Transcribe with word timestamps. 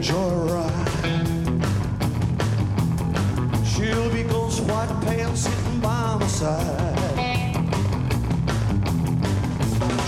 joyride. 0.00 0.70
She'll 3.66 4.10
be 4.10 4.22
ghost 4.22 4.60
white 4.64 4.92
pale 5.02 5.36
sitting 5.36 5.80
by 5.80 6.16
my 6.18 6.26
side. 6.26 6.96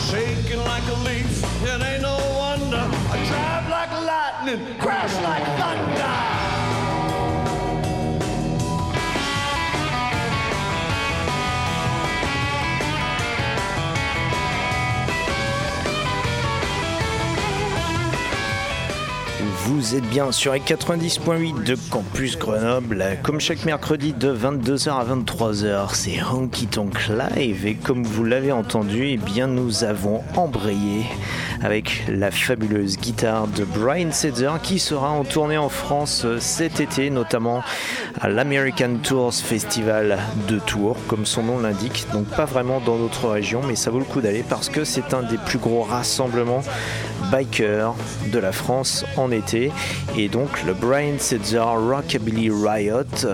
Shaking 0.09 0.61
like 0.61 0.87
a 0.89 0.99
leaf, 1.05 1.45
it 1.65 1.83
ain't 1.83 2.03
no 2.03 2.17
wonder. 2.37 2.85
I 3.11 3.17
drive 3.29 3.69
like 3.69 3.93
lightning, 4.07 4.79
crash 4.79 5.15
like 5.23 5.45
thunder. 5.59 6.02
Vous 19.83 19.97
êtes 19.97 20.09
bien 20.09 20.31
sur 20.31 20.53
les 20.53 20.61
90.8 20.61 21.65
de 21.65 21.77
Campus 21.91 22.39
Grenoble, 22.39 23.05
comme 23.25 23.41
chaque 23.41 23.65
mercredi 23.65 24.13
de 24.13 24.33
22h 24.33 24.91
à 24.91 25.05
23h, 25.05 25.95
c'est 25.95 26.23
Honky 26.23 26.69
Tonk 26.69 27.09
Live 27.09 27.67
et 27.67 27.75
comme 27.75 28.05
vous 28.05 28.23
l'avez 28.23 28.53
entendu, 28.53 29.09
eh 29.09 29.17
bien 29.17 29.49
nous 29.49 29.83
avons 29.83 30.23
embrayé 30.37 31.05
avec 31.63 32.05
la 32.09 32.31
fabuleuse 32.31 32.97
guitare 32.97 33.49
de 33.49 33.65
Brian 33.65 34.13
Setzer 34.13 34.53
qui 34.63 34.79
sera 34.79 35.11
en 35.11 35.25
tournée 35.25 35.59
en 35.59 35.69
France 35.69 36.27
cet 36.39 36.79
été, 36.79 37.11
notamment 37.11 37.65
à 38.21 38.29
l'American 38.29 38.99
Tours 39.03 39.35
Festival 39.35 40.19
de 40.47 40.61
Tours, 40.61 40.97
comme 41.09 41.27
son 41.27 41.43
nom 41.43 41.59
l'indique. 41.59 42.07
Donc 42.13 42.27
pas 42.27 42.45
vraiment 42.45 42.81
dans 42.81 42.99
notre 42.99 43.29
région, 43.29 43.63
mais 43.67 43.75
ça 43.75 43.91
vaut 43.91 43.99
le 43.99 44.05
coup 44.05 44.21
d'aller 44.21 44.45
parce 44.49 44.69
que 44.69 44.85
c'est 44.85 45.13
un 45.13 45.23
des 45.23 45.39
plus 45.39 45.59
gros 45.59 45.83
rassemblements 45.83 46.63
biker 47.33 47.95
de 48.31 48.39
la 48.39 48.53
France 48.53 49.07
en 49.17 49.31
été. 49.31 49.73
Et 50.19 50.29
donc 50.29 50.63
le 50.65 50.75
Brian 50.75 51.19
Setzer 51.19 51.61
Rockabilly 51.61 52.51
Riot, 52.51 53.27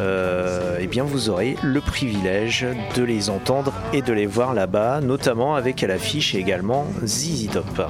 euh, 0.00 0.78
eh 0.80 0.86
bien 0.86 1.04
vous 1.04 1.28
aurez 1.28 1.56
le 1.62 1.80
privilège 1.82 2.66
de 2.96 3.04
les 3.04 3.28
entendre 3.28 3.74
et 3.92 4.00
de 4.00 4.14
les 4.14 4.26
voir 4.26 4.54
là-bas, 4.54 5.02
notamment 5.02 5.54
avec 5.56 5.82
à 5.82 5.86
l'affiche 5.86 6.34
également 6.34 6.86
ZZ 7.04 7.50
Top. 7.50 7.88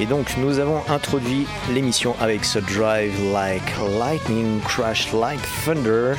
Et 0.00 0.06
donc 0.06 0.34
nous 0.38 0.58
avons 0.58 0.80
introduit 0.88 1.46
l'émission 1.70 2.16
avec 2.20 2.46
ce 2.46 2.58
Drive 2.58 3.12
Like 3.34 3.76
Lightning, 3.98 4.58
Crash 4.62 5.12
Like 5.12 5.40
Thunder, 5.64 6.14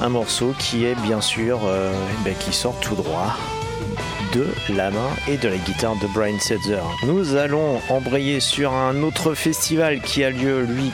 un 0.00 0.08
morceau 0.08 0.54
qui 0.60 0.84
est 0.84 0.94
bien 1.02 1.20
sûr 1.20 1.62
euh, 1.64 1.92
ben, 2.24 2.34
qui 2.38 2.52
sort 2.52 2.78
tout 2.78 2.94
droit 2.94 3.36
de 4.34 4.46
la 4.74 4.90
main 4.90 5.10
et 5.28 5.36
de 5.36 5.48
la 5.48 5.56
guitare 5.56 5.94
de 5.96 6.06
Brian 6.08 6.38
Setzer. 6.40 6.82
Nous 7.06 7.36
allons 7.36 7.80
embrayer 7.88 8.40
sur 8.40 8.72
un 8.72 9.02
autre 9.02 9.34
festival 9.34 10.00
qui 10.00 10.24
a 10.24 10.30
lieu, 10.30 10.62
lui, 10.62 10.90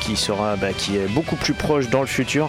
qui, 0.00 0.16
sera, 0.16 0.56
bah, 0.56 0.72
qui 0.72 0.96
est 0.96 1.06
beaucoup 1.08 1.36
plus 1.36 1.52
proche 1.52 1.90
dans 1.90 2.00
le 2.00 2.06
futur, 2.06 2.48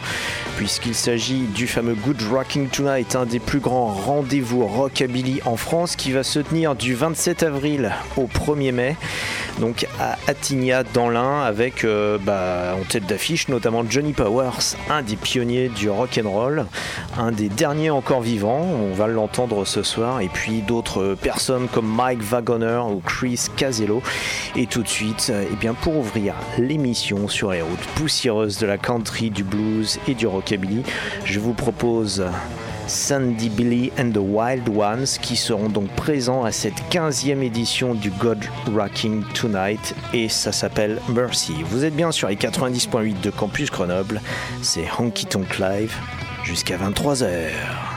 puisqu'il 0.56 0.96
s'agit 0.96 1.42
du 1.42 1.68
fameux 1.68 1.96
Good 1.96 2.22
Rocking 2.32 2.70
Tonight, 2.70 3.16
un 3.16 3.26
des 3.26 3.40
plus 3.40 3.60
grands 3.60 3.88
rendez-vous 3.88 4.66
rockabilly 4.66 5.42
en 5.44 5.58
France, 5.58 5.96
qui 5.96 6.12
va 6.12 6.24
se 6.24 6.40
tenir 6.40 6.76
du 6.76 6.96
27 6.96 7.44
avril 7.44 7.92
au 8.16 8.28
1er 8.28 8.72
mai, 8.72 8.96
donc 9.60 9.86
à 10.00 10.18
Attigna 10.28 10.84
dans 10.84 11.10
l'Ain, 11.10 11.42
avec 11.42 11.84
euh, 11.84 12.18
bah, 12.18 12.76
en 12.80 12.84
tête 12.86 13.06
d'affiche 13.06 13.50
notamment 13.50 13.84
Johnny 13.88 14.14
Powers, 14.14 14.78
un 14.90 15.02
des 15.02 15.18
pionniers 15.18 15.70
du 15.70 15.90
rock 15.90 16.20
and 16.24 16.30
roll, 16.30 16.66
un 17.18 17.32
des 17.32 17.50
derniers 17.50 17.90
encore 17.90 18.22
vivants. 18.22 18.62
On 18.62 18.94
va 18.94 19.08
l'entendre 19.08 19.66
ce 19.66 19.84
soir 19.84 20.21
et 20.22 20.30
puis 20.30 20.62
d'autres 20.62 21.16
personnes 21.22 21.68
comme 21.68 21.88
Mike 21.88 22.22
Wagoner 22.22 22.82
ou 22.90 23.02
Chris 23.06 23.48
Casello. 23.56 24.02
Et 24.56 24.66
tout 24.66 24.84
de 24.84 24.88
suite, 24.88 25.30
et 25.30 25.48
eh 25.52 25.56
bien 25.56 25.74
pour 25.74 25.98
ouvrir 25.98 26.36
l'émission 26.58 27.28
sur 27.28 27.52
les 27.52 27.62
routes 27.62 27.86
poussiéreuses 27.96 28.58
de 28.58 28.66
la 28.66 28.78
country, 28.78 29.30
du 29.30 29.44
blues 29.44 30.00
et 30.08 30.14
du 30.14 30.28
rockabilly, 30.28 30.84
je 31.26 31.40
vous 31.40 31.54
propose 31.54 32.24
Sandy 32.88 33.50
Billy 33.50 33.92
and 33.98 34.12
the 34.12 34.20
Wild 34.20 34.68
Ones 34.68 35.06
qui 35.22 35.38
seront 35.38 35.70
donc 35.70 35.90
présents 35.96 36.44
à 36.44 36.52
cette 36.52 36.82
15e 36.92 37.42
édition 37.42 37.94
du 37.94 38.10
God 38.12 38.44
Rocking 38.76 39.24
Tonight 39.34 39.96
et 40.14 40.28
ça 40.28 40.52
s'appelle 40.52 41.00
Mercy. 41.08 41.56
Vous 41.66 41.86
êtes 41.86 41.96
bien 41.96 42.12
sur 42.12 42.28
les 42.28 42.36
90.8 42.36 43.22
de 43.22 43.30
Campus 43.30 43.72
Grenoble, 43.72 44.22
c'est 44.62 44.86
Honky 45.00 45.26
Tonk 45.26 45.58
Live 45.58 45.96
jusqu'à 46.44 46.78
23h. 46.78 47.91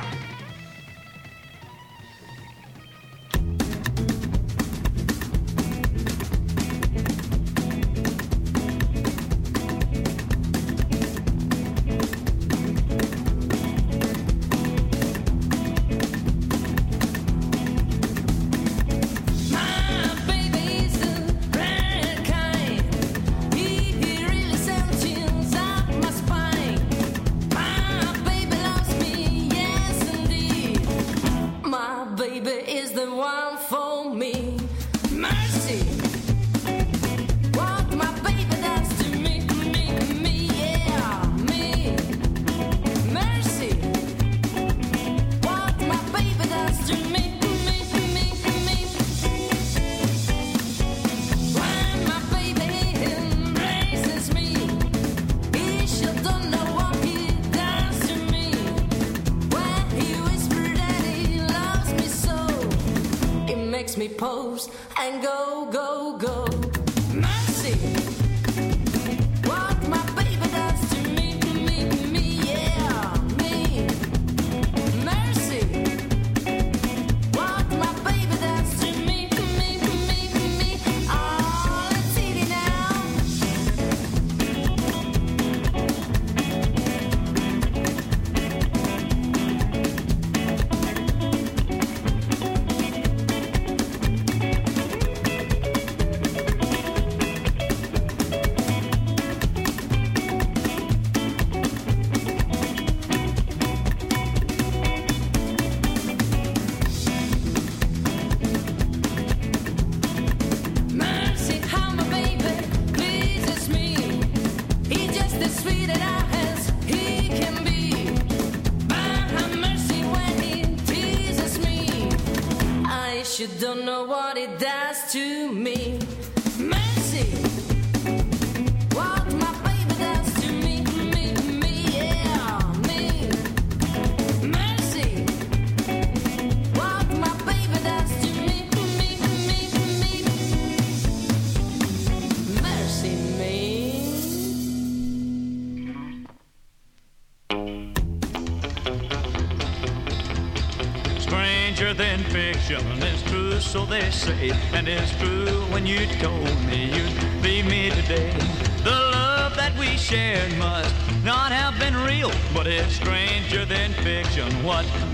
Me 64.09 64.15
pose 64.15 64.69
and 64.99 65.23
go, 65.23 65.67
go, 65.71 66.19
go. 66.19 66.64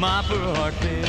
My 0.00 0.24
poor 0.26 0.38
heart 0.56 0.72
feels. 0.80 1.06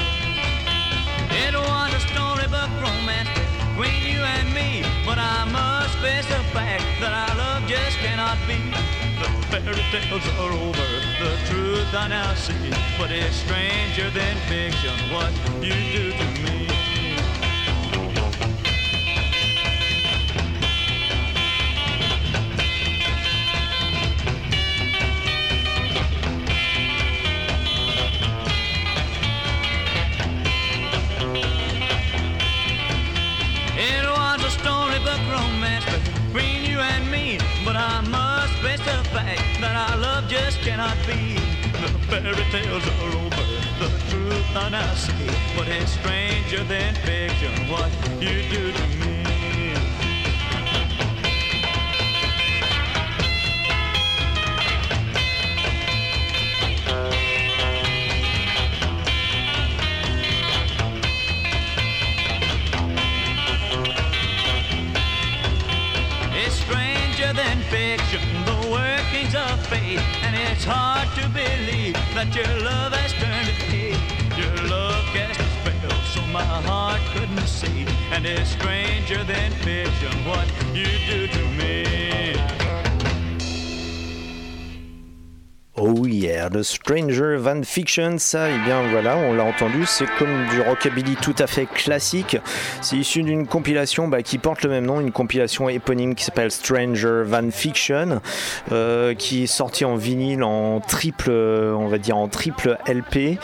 It 1.31 1.55
was 1.55 1.93
a 1.93 2.01
storybook 2.11 2.69
romance 2.83 3.29
between 3.39 4.03
you 4.03 4.19
and 4.19 4.53
me, 4.53 4.83
but 5.05 5.17
I 5.17 5.47
must 5.49 5.95
face 5.99 6.27
the 6.27 6.43
fact 6.51 6.83
that 6.99 7.13
our 7.13 7.33
love 7.37 7.69
just 7.69 7.97
cannot 7.99 8.37
be. 8.49 8.59
The 9.21 9.29
fairy 9.47 9.85
tales 9.95 10.27
are 10.43 10.51
over, 10.51 10.89
the 11.23 11.31
truth 11.47 11.93
I 11.93 12.09
now 12.09 12.33
see, 12.33 12.69
but 12.99 13.11
it's 13.11 13.37
stranger 13.37 14.09
than 14.09 14.35
fiction 14.51 14.95
what 15.13 15.31
you 15.63 15.71
do 15.95 16.11
to 16.11 16.41
me. 16.43 16.60
Cannot 40.81 41.07
be. 41.07 41.35
The 41.81 41.89
fairy 42.09 42.43
tales 42.51 42.83
are 42.87 43.17
over, 43.17 43.45
the 43.79 43.89
truth 44.09 44.55
I 44.55 44.69
now 44.69 44.93
see. 44.95 45.29
But 45.55 45.67
it's 45.67 45.91
stranger 45.91 46.63
than 46.63 46.95
fiction 46.95 47.51
what 47.69 47.91
you 48.19 48.49
do 48.49 48.71
to 48.71 48.87
me. 48.87 49.00
That 72.23 72.35
your 72.35 72.59
love 72.61 72.93
has 72.93 73.13
turned 73.13 73.47
to 73.47 73.53
hate. 73.65 73.97
Your 74.37 74.69
love 74.69 75.03
cast 75.05 75.39
a 75.39 75.47
spell 75.57 76.01
so 76.13 76.21
my 76.27 76.43
heart 76.43 77.01
couldn't 77.13 77.47
see. 77.47 77.85
And 78.11 78.25
it's 78.25 78.51
stranger 78.51 79.23
than 79.23 79.51
fiction 79.65 80.13
what 80.25 80.47
you 80.75 80.85
do 81.09 81.20
The 86.51 86.63
Stranger 86.63 87.37
Van 87.37 87.61
Fiction, 87.63 88.17
ça, 88.17 88.49
et 88.49 88.53
eh 88.53 88.65
bien 88.65 88.81
voilà, 88.91 89.15
on 89.15 89.33
l'a 89.33 89.45
entendu, 89.45 89.85
c'est 89.85 90.07
comme 90.17 90.47
du 90.49 90.59
rockabilly 90.59 91.15
tout 91.15 91.35
à 91.39 91.47
fait 91.47 91.65
classique. 91.65 92.37
C'est 92.81 92.97
issu 92.97 93.23
d'une 93.23 93.47
compilation 93.47 94.09
bah, 94.09 94.21
qui 94.21 94.37
porte 94.37 94.63
le 94.63 94.69
même 94.69 94.85
nom, 94.85 94.99
une 94.99 95.13
compilation 95.13 95.69
éponyme 95.69 96.13
qui 96.13 96.25
s'appelle 96.25 96.51
Stranger 96.51 97.23
Van 97.23 97.49
Fiction, 97.51 98.21
euh, 98.73 99.13
qui 99.13 99.43
est 99.43 99.47
sortie 99.47 99.85
en 99.85 99.95
vinyle, 99.95 100.43
en 100.43 100.81
triple, 100.81 101.31
on 101.31 101.87
va 101.87 101.97
dire 101.97 102.17
en 102.17 102.27
triple 102.27 102.77
LP, 102.85 103.39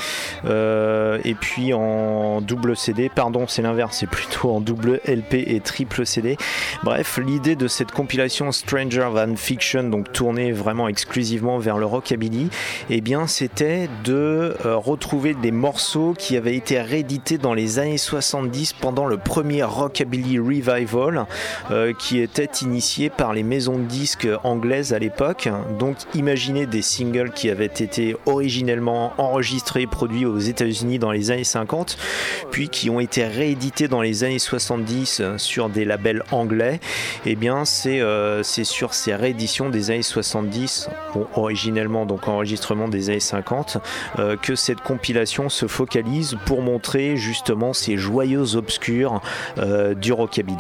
euh, 0.46 1.20
et 1.24 1.34
puis 1.34 1.74
en 1.74 2.42
double 2.42 2.76
CD. 2.76 3.10
Pardon, 3.14 3.48
c'est 3.48 3.62
l'inverse, 3.62 3.98
c'est 4.00 4.10
plutôt 4.10 4.52
en 4.52 4.60
double 4.60 5.00
LP 5.08 5.36
et 5.48 5.62
triple 5.62 6.06
CD. 6.06 6.36
Bref, 6.84 7.20
l'idée 7.26 7.56
de 7.56 7.70
cette 7.70 7.92
compilation 7.92 8.52
Stranger 8.52 9.08
Van 9.12 9.34
Fiction, 9.38 9.84
donc 9.84 10.12
tournée 10.12 10.52
vraiment 10.52 10.90
exclusivement 10.90 11.58
vers 11.58 11.78
le 11.78 11.86
rockabilly 11.86 12.50
et 12.90 12.97
eh 12.98 13.02
bien 13.02 13.28
c'était 13.28 13.90
de 14.04 14.58
euh, 14.66 14.76
retrouver 14.76 15.34
des 15.34 15.52
morceaux 15.52 16.14
qui 16.18 16.36
avaient 16.36 16.56
été 16.56 16.82
réédités 16.82 17.38
dans 17.38 17.54
les 17.54 17.80
années 17.80 17.98
70 17.98 18.74
pendant 18.74 19.06
le 19.06 19.18
premier 19.18 19.64
Rockabilly 19.64 20.40
Revival 20.40 21.26
euh, 21.72 21.94
qui 21.94 22.20
était 22.20 22.50
initié 22.62 23.10
par 23.10 23.34
les 23.34 23.44
maisons 23.44 23.78
de 23.78 23.84
disques 23.84 24.28
anglaises 24.44 24.94
à 24.94 25.00
l'époque. 25.00 25.48
Donc 25.80 25.96
imaginez 26.16 26.66
des 26.66 26.82
singles 26.82 27.32
qui 27.32 27.50
avaient 27.50 27.66
été 27.66 28.16
originellement 28.26 29.14
enregistrés 29.18 29.84
et 29.84 29.88
produits 29.88 30.26
aux 30.26 30.40
États-Unis 30.40 31.00
dans 31.00 31.12
les 31.12 31.32
années 31.32 31.44
50, 31.44 31.98
puis 32.52 32.68
qui 32.68 32.90
ont 32.90 33.00
été 33.00 33.26
réédités 33.26 33.88
dans 33.88 34.02
les 34.02 34.24
années 34.24 34.40
70 34.40 35.22
sur 35.38 35.70
des 35.70 35.86
labels 35.86 36.24
anglais. 36.32 36.80
Eh 37.26 37.36
bien 37.36 37.64
c'est 37.64 38.02
euh, 38.02 38.44
sur 38.44 38.94
ces 38.94 39.14
rééditions 39.14 39.70
des 39.70 39.92
années 39.92 40.02
70, 40.02 40.90
originellement 41.36 42.06
donc 42.06 42.18
donc 42.18 42.28
des 42.90 43.10
années 43.10 43.20
50, 43.20 43.78
euh, 44.20 44.36
que 44.38 44.56
cette 44.56 44.82
compilation 44.82 45.50
se 45.50 45.68
focalise 45.68 46.38
pour 46.46 46.62
montrer 46.62 47.18
justement 47.18 47.74
ces 47.74 47.98
joyeux 47.98 48.56
obscurs 48.56 49.22
euh, 49.58 49.94
du 49.94 50.14
rockabilly. 50.14 50.58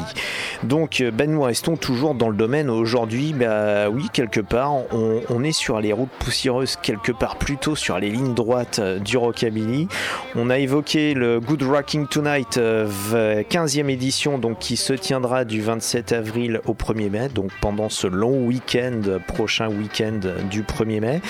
Donc 0.64 1.04
ben 1.14 1.32
nous 1.32 1.42
restons 1.42 1.78
toujours 1.78 2.16
dans 2.16 2.30
le 2.30 2.36
domaine 2.36 2.70
aujourd'hui, 2.70 3.34
bah 3.34 3.90
oui 3.90 4.08
quelque 4.12 4.42
part 4.42 4.74
on, 4.92 5.44
est 5.44 5.52
sur 5.52 5.80
les 5.80 5.94
routes 5.94 6.10
poussiéreuses 6.20 6.78
quelque 6.82 7.12
part 7.12 7.38
plutôt 7.38 7.76
sur 7.76 8.00
les 8.00 8.10
lignes 8.10 8.34
droites 8.34 8.80
euh, 8.80 9.00
du 9.00 9.18
rockabilly. 9.18 9.88
On 10.36 10.50
a 10.50 10.58
évoqué 10.58 11.14
le 11.14 11.40
Good 11.40 11.64
Rocking 11.64 12.08
Tonight 12.08 12.58
15e 12.58 13.90
édition 13.90 14.38
donc 14.38 14.60
qui 14.60 14.78
se 14.78 14.94
tiendra 14.94 15.46
du 15.46 15.62
27 15.62 16.12
avril 16.12 16.62
au 16.66 16.74
1er 16.74 17.10
mai 17.10 17.30
donc 17.30 17.52
pendant 17.62 17.90
ce 17.90 18.08
long 18.08 18.46
week-end 18.46 19.02
prochain 19.28 19.68
week-end 19.70 20.20
du 20.50 20.64
1er 20.64 21.00
mai. 21.00 21.22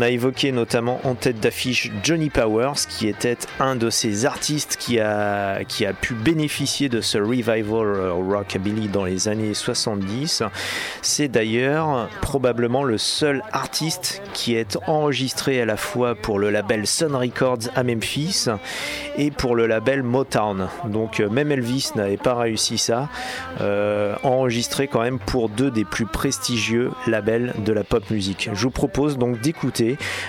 A 0.00 0.08
évoqué 0.08 0.52
notamment 0.52 1.00
en 1.04 1.14
tête 1.14 1.40
d'affiche 1.40 1.90
Johnny 2.02 2.30
Powers, 2.30 2.86
qui 2.88 3.08
était 3.08 3.38
un 3.60 3.76
de 3.76 3.90
ces 3.90 4.26
artistes 4.26 4.76
qui 4.78 5.00
a, 5.00 5.64
qui 5.64 5.86
a 5.86 5.92
pu 5.92 6.14
bénéficier 6.14 6.88
de 6.88 7.00
ce 7.00 7.18
revival 7.18 8.10
rockabilly 8.10 8.88
dans 8.88 9.04
les 9.04 9.28
années 9.28 9.54
70. 9.54 10.42
C'est 11.02 11.28
d'ailleurs 11.28 12.08
probablement 12.20 12.84
le 12.84 12.98
seul 12.98 13.42
artiste 13.52 14.22
qui 14.32 14.54
est 14.54 14.78
enregistré 14.86 15.60
à 15.60 15.64
la 15.64 15.76
fois 15.76 16.14
pour 16.14 16.38
le 16.38 16.50
label 16.50 16.86
Sun 16.86 17.14
Records 17.14 17.70
à 17.74 17.82
Memphis 17.82 18.46
et 19.16 19.30
pour 19.30 19.54
le 19.54 19.66
label 19.66 20.02
Motown. 20.02 20.68
Donc 20.86 21.20
euh, 21.20 21.28
même 21.28 21.52
Elvis 21.52 21.90
n'avait 21.94 22.16
pas 22.16 22.34
réussi 22.34 22.78
ça. 22.78 23.08
Euh, 23.60 24.14
enregistré 24.22 24.88
quand 24.88 25.02
même 25.02 25.18
pour 25.18 25.48
deux 25.48 25.70
des 25.70 25.84
plus 25.84 26.06
prestigieux 26.06 26.90
labels 27.06 27.54
de 27.64 27.72
la 27.72 27.84
pop 27.84 28.08
musique. 28.10 28.50
Je 28.52 28.62
vous 28.62 28.70
propose 28.70 29.18
donc 29.18 29.40
d'écouter 29.40 29.83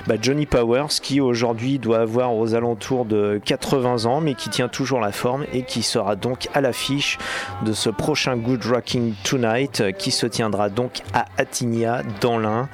bah, 0.08 0.16
Johnny 0.22 0.46
Powers 0.46 1.00
qui 1.02 1.22
aujourd'hui 1.22 1.80
doit 1.80 2.00
avoir 2.00 2.36
aux 2.36 2.54
alentours 2.56 3.06
de 3.06 3.40
80 3.44 4.06
ans 4.06 4.22
mais 4.22 4.34
qui 4.34 4.50
tient 4.50 4.68
toujours 4.68 5.00
la 5.00 5.12
forme 5.12 5.46
et 5.54 5.64
qui 5.64 5.84
sera 5.84 6.16
donc 6.16 6.48
à 6.54 6.62
l'affiche 6.62 7.18
de 7.66 7.74
ce 7.74 7.90
prochain 7.90 8.38
Good 8.38 8.66
Rocking 8.66 9.14
Tonight 9.24 9.82
euh, 9.82 9.92
qui 9.92 10.12
se 10.12 10.26
tiendra 10.26 10.70
donc 10.70 11.02
à 11.14 11.26
Attigna 11.38 12.02
dans 12.22 12.38
l'Ain 12.38 12.70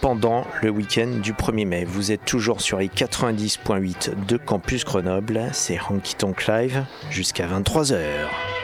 pendant 0.00 0.44
le 0.62 0.70
week-end 0.70 1.08
du 1.22 1.32
1er 1.32 1.66
mai. 1.66 1.84
Vous 1.84 2.10
êtes 2.12 2.24
toujours 2.24 2.60
sur 2.60 2.78
les 2.78 2.88
90.8 2.88 4.26
de 4.26 4.36
Campus 4.36 4.84
Grenoble, 4.84 5.48
c'est 5.52 5.78
Honky 5.88 6.14
Tonk 6.16 6.46
Live 6.46 6.84
jusqu'à 7.10 7.46
23h. 7.46 8.63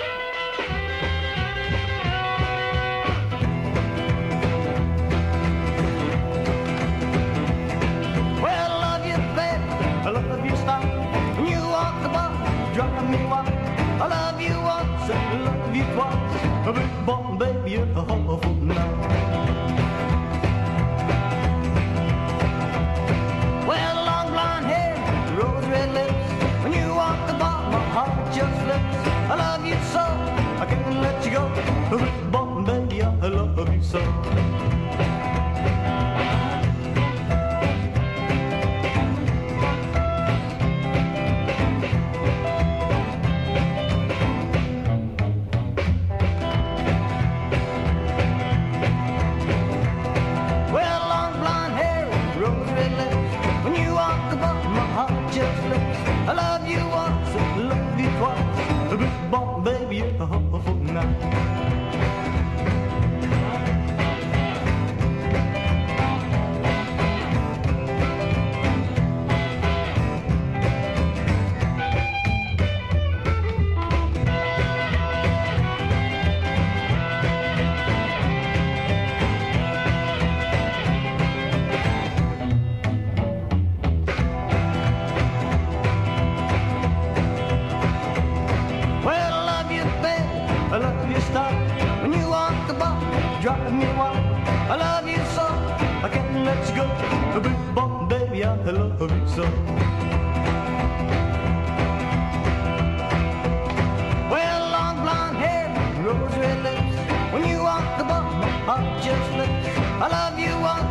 Just 109.03 109.25
flips. 109.33 109.69
I 110.03 110.09
love 110.09 110.39
you 110.39 110.55
once 110.61 110.91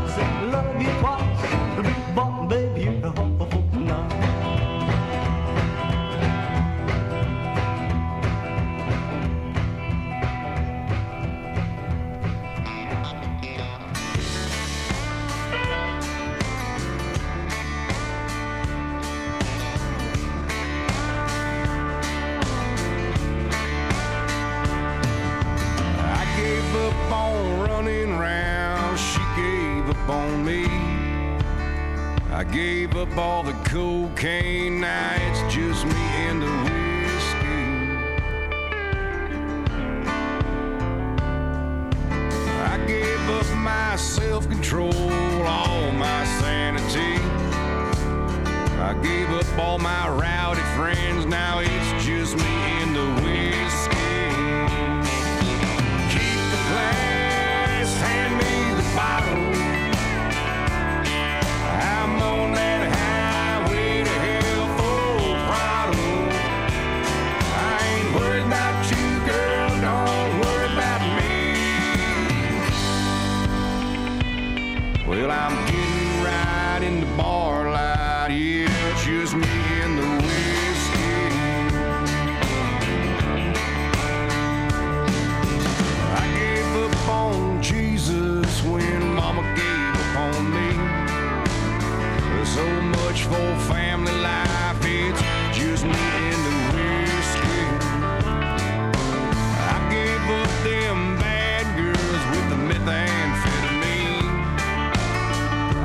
love 0.51 0.81
you 0.81 0.89
twice. 1.00 1.18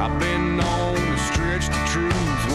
I've 0.05 0.21
been 0.21 0.59
known 0.59 0.97
to 0.97 1.19
stretch 1.33 1.67
the 1.69 1.83
truth 1.87 2.54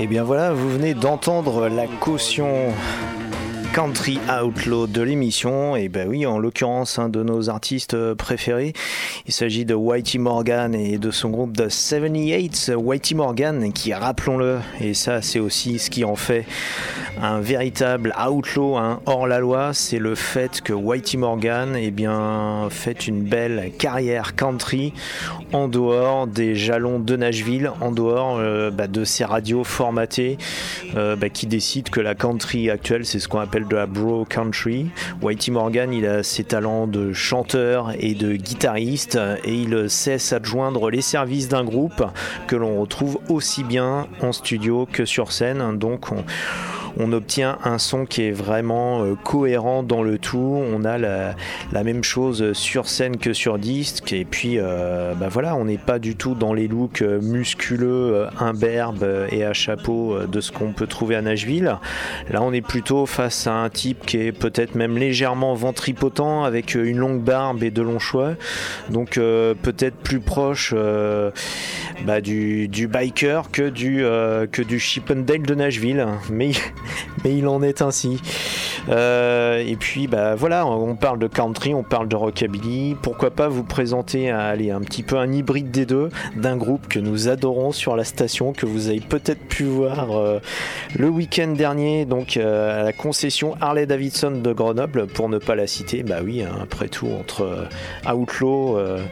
Et 0.00 0.06
bien 0.06 0.24
voilà, 0.24 0.52
vous 0.52 0.70
venez 0.70 0.94
d'entendre 0.94 1.68
la 1.68 1.86
caution 1.86 2.72
country 3.74 4.20
outlaw 4.30 4.86
de 4.86 5.02
l'émission. 5.02 5.74
Et 5.74 5.88
ben 5.88 6.08
oui, 6.08 6.26
en 6.26 6.38
l'occurrence, 6.38 7.00
un 7.00 7.08
de 7.08 7.24
nos 7.24 7.50
artistes 7.50 8.14
préférés. 8.14 8.72
Il 9.26 9.32
s'agit 9.32 9.64
de 9.64 9.74
Whitey 9.74 10.18
Morgan 10.18 10.76
et 10.76 10.96
de 10.96 11.10
son 11.10 11.30
groupe 11.30 11.56
The 11.56 11.68
78 11.68 12.70
Whitey 12.76 13.16
Morgan, 13.16 13.72
qui, 13.72 13.92
rappelons-le, 13.92 14.60
et 14.80 14.94
ça 14.94 15.22
c'est 15.22 15.40
aussi 15.40 15.80
ce 15.80 15.90
qui 15.90 16.04
en 16.04 16.14
fait 16.14 16.46
un 17.20 17.40
véritable 17.40 18.14
outlaw, 18.18 18.78
hors-la-loi, 19.06 19.72
c'est 19.72 19.98
le 19.98 20.14
fait 20.14 20.60
que 20.60 20.72
Whitey 20.72 21.18
Morgan 21.18 21.76
eh 21.76 21.90
bien, 21.90 22.68
fait 22.70 23.06
une 23.06 23.22
belle 23.22 23.72
carrière 23.78 24.36
country 24.36 24.92
en 25.54 25.68
dehors 25.68 26.26
des 26.26 26.56
jalons 26.56 26.98
de 26.98 27.14
Nashville, 27.14 27.70
en 27.80 27.92
dehors 27.92 28.38
euh, 28.40 28.72
bah, 28.72 28.88
de 28.88 29.04
ces 29.04 29.24
radios 29.24 29.62
formatées 29.62 30.36
euh, 30.96 31.14
bah, 31.14 31.28
qui 31.28 31.46
décident 31.46 31.88
que 31.90 32.00
la 32.00 32.16
country 32.16 32.70
actuelle, 32.70 33.06
c'est 33.06 33.20
ce 33.20 33.28
qu'on 33.28 33.38
appelle 33.38 33.68
de 33.68 33.76
la 33.76 33.86
bro 33.86 34.24
country. 34.24 34.86
Whitey 35.22 35.52
Morgan, 35.52 35.92
il 35.92 36.06
a 36.06 36.24
ses 36.24 36.42
talents 36.42 36.88
de 36.88 37.12
chanteur 37.12 37.92
et 38.00 38.14
de 38.14 38.34
guitariste 38.34 39.16
et 39.44 39.54
il 39.54 39.88
sait 39.88 40.18
s'adjoindre 40.18 40.90
les 40.90 41.02
services 41.02 41.48
d'un 41.48 41.64
groupe 41.64 42.04
que 42.48 42.56
l'on 42.56 42.80
retrouve 42.80 43.20
aussi 43.28 43.62
bien 43.62 44.08
en 44.20 44.32
studio 44.32 44.88
que 44.90 45.04
sur 45.04 45.30
scène. 45.30 45.78
Donc 45.78 46.10
on 46.10 46.24
on 46.98 47.12
obtient 47.12 47.58
un 47.64 47.78
son 47.78 48.06
qui 48.06 48.22
est 48.22 48.30
vraiment 48.30 49.02
euh, 49.02 49.14
cohérent 49.14 49.82
dans 49.82 50.02
le 50.02 50.18
tout. 50.18 50.62
On 50.72 50.84
a 50.84 50.98
la, 50.98 51.34
même 51.84 52.04
chose 52.04 52.52
sur 52.52 52.88
scène 52.88 53.16
que 53.16 53.32
sur 53.32 53.58
disque. 53.58 54.12
Et 54.12 54.24
puis, 54.24 54.58
euh, 54.58 55.14
bah 55.14 55.28
voilà, 55.28 55.56
on 55.56 55.64
n'est 55.64 55.78
pas 55.78 55.98
du 55.98 56.16
tout 56.16 56.34
dans 56.34 56.52
les 56.52 56.68
looks 56.68 57.02
euh, 57.02 57.20
musculeux, 57.20 58.26
imberbes 58.38 59.26
et 59.30 59.44
à 59.44 59.52
chapeau 59.52 60.18
de 60.26 60.40
ce 60.40 60.52
qu'on 60.52 60.72
peut 60.72 60.86
trouver 60.86 61.16
à 61.16 61.22
Nashville. 61.22 61.76
Là, 62.30 62.42
on 62.42 62.52
est 62.52 62.66
plutôt 62.66 63.06
face 63.06 63.46
à 63.46 63.52
un 63.52 63.68
type 63.68 64.06
qui 64.06 64.18
est 64.18 64.32
peut-être 64.32 64.74
même 64.74 64.96
légèrement 64.96 65.54
ventripotent 65.54 66.44
avec 66.44 66.74
une 66.74 66.98
longue 66.98 67.22
barbe 67.22 67.62
et 67.62 67.70
de 67.70 67.82
longs 67.82 67.98
cheveux. 67.98 68.36
Donc, 68.90 69.14
peut-être 69.14 69.96
plus 69.96 70.20
proche 70.20 70.74
bah, 72.06 72.20
du, 72.20 72.88
biker 72.88 73.50
que 73.50 73.68
du, 73.68 73.98
que 74.50 74.62
de 74.62 75.54
Nashville. 75.54 76.06
Mais, 76.30 76.52
mais 77.24 77.36
il 77.36 77.46
en 77.46 77.62
est 77.62 77.82
ainsi. 77.82 78.20
Euh, 78.88 79.64
et 79.66 79.76
puis, 79.76 80.06
bah, 80.06 80.34
voilà, 80.34 80.66
on 80.66 80.94
parle 80.96 81.18
de 81.18 81.26
country, 81.26 81.74
on 81.74 81.82
parle 81.82 82.08
de 82.08 82.16
rockabilly. 82.16 82.96
Pourquoi 83.00 83.30
pas 83.30 83.48
vous 83.48 83.64
présenter 83.64 84.30
allez, 84.30 84.70
un 84.70 84.80
petit 84.80 85.02
peu 85.02 85.16
un 85.16 85.32
hybride 85.32 85.70
des 85.70 85.86
deux, 85.86 86.10
d'un 86.36 86.56
groupe 86.56 86.88
que 86.88 86.98
nous 86.98 87.28
adorons 87.28 87.72
sur 87.72 87.96
la 87.96 88.04
station, 88.04 88.52
que 88.52 88.66
vous 88.66 88.88
avez 88.88 89.00
peut-être 89.00 89.46
pu 89.46 89.64
voir 89.64 90.12
euh, 90.12 90.40
le 90.96 91.08
week-end 91.08 91.48
dernier, 91.48 92.04
donc 92.04 92.36
euh, 92.36 92.80
à 92.80 92.84
la 92.84 92.92
concession 92.92 93.54
Harley 93.60 93.86
Davidson 93.86 94.32
de 94.42 94.52
Grenoble, 94.52 95.06
pour 95.06 95.28
ne 95.28 95.38
pas 95.38 95.54
la 95.54 95.66
citer. 95.66 96.02
Bah 96.02 96.18
oui, 96.22 96.42
hein, 96.42 96.58
après 96.62 96.88
tout, 96.88 97.08
entre 97.08 97.42
euh, 97.42 98.12
Outlaw, 98.12 98.78
euh, 98.78 99.04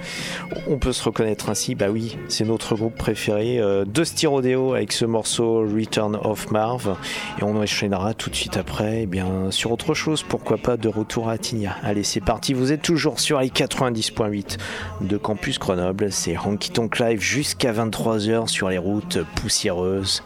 on 0.68 0.78
peut 0.78 0.92
se 0.92 1.04
reconnaître 1.04 1.48
ainsi. 1.48 1.74
Bah 1.74 1.86
oui, 1.90 2.18
c'est 2.28 2.44
notre 2.44 2.74
groupe 2.74 2.96
préféré 2.96 3.58
euh, 3.58 3.84
de 3.84 4.04
Styrodeo 4.04 4.74
avec 4.74 4.92
ce 4.92 5.04
morceau 5.04 5.60
Return 5.60 6.18
of 6.22 6.50
Marv. 6.50 6.96
Et 7.38 7.44
on 7.44 7.54
enchaînera 7.62 8.12
tout 8.14 8.28
de 8.28 8.34
suite 8.34 8.56
après, 8.56 9.02
eh 9.02 9.06
bien, 9.06 9.50
sur 9.50 9.70
autre 9.72 9.94
chose. 9.94 10.22
Pourquoi 10.22 10.58
pas 10.58 10.76
de 10.76 10.88
retour 10.88 11.28
à 11.28 11.38
Tigna. 11.38 11.76
Allez, 11.82 12.02
c'est 12.02 12.20
parti. 12.20 12.54
Vous 12.54 12.72
êtes 12.72 12.82
toujours 12.82 13.20
sur 13.20 13.40
les 13.40 13.48
90.8 13.48 14.58
de 15.00 15.16
Campus 15.16 15.58
Grenoble. 15.58 16.10
C'est 16.10 16.36
Honky 16.36 16.70
Tonk 16.70 16.98
Live 16.98 17.20
jusqu'à 17.20 17.72
23h 17.72 18.48
sur 18.48 18.68
les 18.68 18.78
routes 18.78 19.18
poussiéreuses 19.36 20.22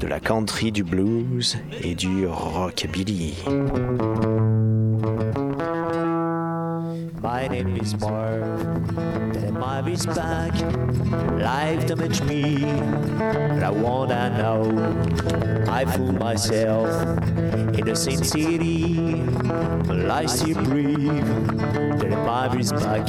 de 0.00 0.06
la 0.06 0.20
country, 0.20 0.72
du 0.72 0.82
blues 0.82 1.58
et 1.82 1.94
du 1.94 2.26
rockabilly. 2.26 3.34
My 7.22 7.48
name 7.48 7.76
is 7.76 7.98
Marv, 8.00 8.96
and 8.98 9.52
my 9.52 9.86
is 9.86 10.06
back. 10.06 10.54
Life 11.32 11.86
damaged 11.86 12.24
me, 12.24 12.64
but 13.18 13.62
I 13.62 13.70
wanna 13.70 14.30
know. 14.38 14.62
I 15.68 15.84
fool 15.84 16.12
myself 16.12 16.88
in 17.76 17.84
the 17.84 17.94
same 17.94 18.24
city, 18.24 19.20
but 19.86 20.10
I 20.10 20.24
still 20.26 20.64
breathe. 20.64 21.26
Then 22.00 22.24
my 22.24 22.56
is 22.56 22.72
back. 22.72 23.06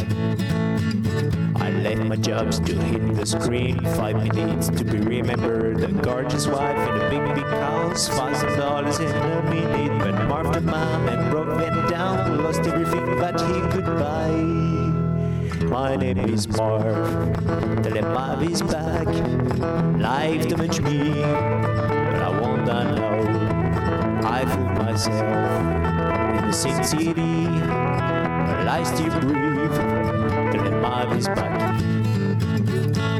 Left 1.80 2.04
my 2.04 2.16
jobs 2.18 2.60
to 2.60 2.76
hit 2.76 3.16
the 3.16 3.26
screen. 3.26 3.80
Five 3.96 4.18
minutes 4.18 4.68
to 4.70 4.84
be 4.84 5.00
remembered. 5.00 5.80
The 5.80 5.88
gorgeous 5.88 6.46
wife 6.46 6.78
in 6.88 7.02
a 7.02 7.10
big, 7.10 7.36
big 7.36 7.46
house. 7.46 8.10
Thousand 8.10 8.58
dollars 8.58 9.00
in 9.00 9.08
a 9.08 9.42
minute. 9.50 9.98
But 10.04 10.28
Marv 10.28 10.54
the 10.54 10.62
man 10.62 11.10
and 11.10 11.32
broke 11.32 11.58
them 11.60 11.90
down. 11.90 12.44
Lost 12.44 12.62
everything 12.62 13.18
that 13.18 13.40
he 13.40 13.62
could 13.72 13.86
buy. 13.86 14.30
My 15.66 15.96
name 15.96 16.20
is 16.20 16.48
Marv. 16.50 17.34
Tell 17.84 17.96
him 17.96 18.14
Marv 18.14 18.44
is 18.44 18.62
back. 18.62 19.08
Life 19.98 20.48
damaged 20.50 20.82
me. 20.84 21.14
But 21.22 22.22
I 22.22 22.40
wanna 22.40 22.96
know. 22.96 24.28
I 24.28 24.46
fooled 24.46 24.78
myself 24.86 25.22
in 26.38 26.48
the 26.48 26.84
city. 26.84 27.14
But 27.14 28.68
I 28.68 28.84
still 28.84 29.20
breathe. 29.22 29.51
Tell 30.52 30.64
him 30.66 30.82
Marv 30.82 31.14
is 31.18 31.28
back. 31.28 31.82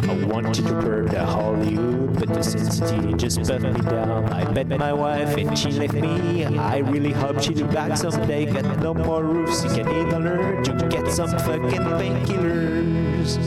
I 0.04 0.26
wanted 0.26 0.54
to 0.56 0.64
burn 0.64 1.08
to 1.10 1.26
Hollywood, 1.26 2.20
but 2.20 2.28
the 2.28 2.44
sensitivity 2.44 3.14
just 3.14 3.42
burnt 3.48 3.74
me 3.74 3.82
down. 3.90 4.32
I 4.34 4.52
met 4.52 4.68
my 4.68 4.92
wife 4.92 5.38
and 5.38 5.58
she 5.58 5.72
left 5.72 5.94
me. 5.94 6.46
I 6.46 6.80
really 6.80 7.14
hope 7.14 7.42
she'll 7.42 7.54
be 7.56 7.64
back 7.64 7.96
someday. 7.96 8.46
Got 8.52 8.80
no 8.80 8.94
more 8.94 9.24
roofs, 9.24 9.64
you 9.64 9.70
can 9.70 9.88
either 9.88 10.20
learn 10.20 10.64
to 10.66 10.88
get 10.90 11.08
some 11.10 11.30
fucking 11.30 11.86
painkillers. 12.00 13.40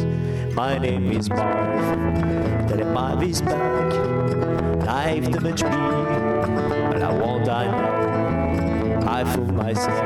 My 0.55 0.79
name 0.79 1.13
is 1.13 1.29
Marv, 1.29 2.69
that 2.69 2.87
Marv 2.87 3.23
is 3.23 3.43
back. 3.43 3.93
Life 4.87 5.31
damaged 5.31 5.65
me, 5.65 5.71
but 6.91 7.03
I 7.03 7.13
won't 7.13 7.45
die 7.45 7.67
now. 7.67 9.11
I 9.11 9.25
fool 9.25 9.53
myself 9.53 10.01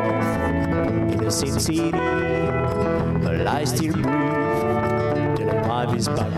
in 1.12 1.18
the 1.18 1.30
city, 1.30 1.92
but 3.22 3.46
I 3.46 3.64
still 3.64 3.92
breathe. 3.92 4.04
That 4.04 5.66
Marv 5.66 5.94
is 5.96 6.08
back. 6.08 6.34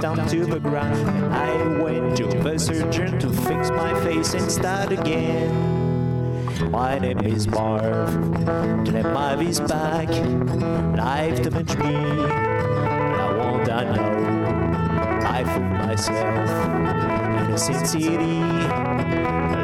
Down 0.00 0.26
to 0.28 0.44
the 0.44 0.60
ground. 0.60 1.34
I 1.34 1.78
went 1.82 2.16
to 2.18 2.26
the 2.26 2.58
surgeon 2.58 3.18
to 3.18 3.30
fix 3.30 3.70
my 3.70 3.92
face 4.02 4.34
and 4.34 4.50
start 4.50 4.92
again. 4.92 6.70
My 6.70 6.98
name 6.98 7.20
is 7.20 7.46
Marv, 7.46 8.08
and 8.48 9.02
my 9.14 9.40
is 9.40 9.60
back. 9.60 10.08
Life 10.96 11.42
damaged 11.42 11.78
me, 11.78 11.94
and 11.94 13.14
I 13.24 13.36
want 13.36 13.68
I 13.70 13.84
know. 13.84 14.16
I 15.26 15.44
fool 15.44 15.86
myself 15.86 16.50
in 17.40 17.52
a 17.52 17.58
sin 17.58 17.86
city. 17.86 18.40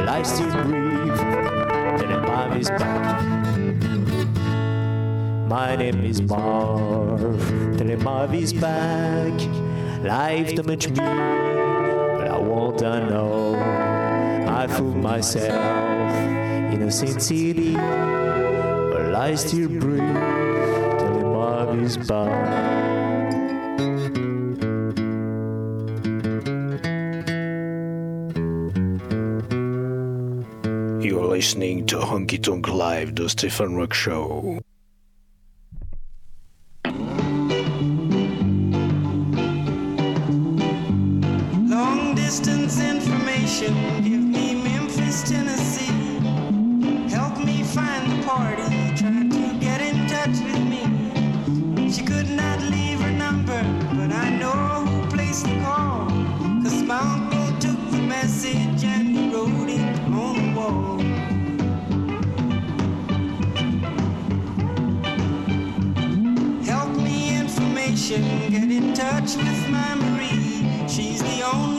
I 0.08 0.22
still 0.22 0.52
breathe, 0.64 1.20
and 2.02 2.22
my 2.22 2.56
is 2.56 2.68
back. 2.70 3.22
My 5.48 5.76
name 5.76 6.04
is 6.04 6.22
Marv, 6.22 8.02
my 8.02 8.24
is 8.34 8.52
back. 8.52 9.51
Life 10.02 10.56
damaged 10.56 10.90
me, 10.90 10.96
but 10.96 12.26
I 12.26 12.36
want 12.36 12.82
I 12.82 13.08
know. 13.08 13.54
I 14.48 14.66
fool 14.66 14.94
myself 14.96 16.12
in 16.72 16.82
a 16.82 16.90
city, 16.90 17.74
but 17.74 19.14
I 19.14 19.36
still 19.36 19.68
breathe 19.68 20.00
till 20.98 21.18
the 21.18 21.24
mob 21.24 21.78
is 21.78 21.96
back. 21.98 23.32
You're 31.00 31.26
listening 31.26 31.86
to 31.86 31.98
Honky 31.98 32.42
Tonk 32.42 32.66
Live, 32.66 33.14
the 33.14 33.28
Stephen 33.28 33.76
Rock 33.76 33.94
Show. 33.94 34.62
Distance 42.32 42.80
information, 42.80 43.74
give 44.02 44.22
me 44.22 44.54
Memphis, 44.54 45.22
Tennessee. 45.22 45.92
Help 47.10 47.36
me 47.44 47.62
find 47.62 48.10
the 48.10 48.26
party, 48.26 48.62
try 48.96 49.28
to 49.28 49.58
get 49.60 49.82
in 49.82 50.06
touch 50.08 50.40
with 50.40 50.64
me. 50.72 51.90
She 51.90 52.02
could 52.02 52.30
not 52.30 52.58
leave 52.62 53.00
her 53.02 53.12
number, 53.12 53.62
but 53.98 54.10
I 54.10 54.30
know 54.30 54.86
who 54.86 55.10
placed 55.10 55.44
the 55.44 55.60
call. 55.60 56.08
Cause 56.62 56.82
my 56.82 57.00
uncle 57.00 57.48
took 57.60 57.78
the 57.90 58.00
message 58.00 58.82
and 58.82 59.08
he 59.14 59.28
wrote 59.28 59.68
it 59.68 60.00
on 60.08 60.34
the 60.40 60.48
wall. 60.58 61.00
Help 66.64 66.96
me 66.96 67.36
information, 67.38 68.22
get 68.50 68.70
in 68.70 68.94
touch 68.94 69.36
with 69.36 69.68
my 69.68 69.94
Marie. 69.96 70.88
She's 70.88 71.22
the 71.22 71.42
only 71.42 71.71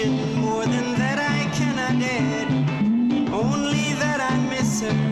more 0.00 0.64
than 0.64 0.94
that 0.94 1.18
I 1.18 1.54
cannot 1.54 2.02
add. 2.02 2.48
Only 3.30 3.92
that 4.00 4.20
I 4.22 4.38
miss 4.48 4.80
her 4.80 5.11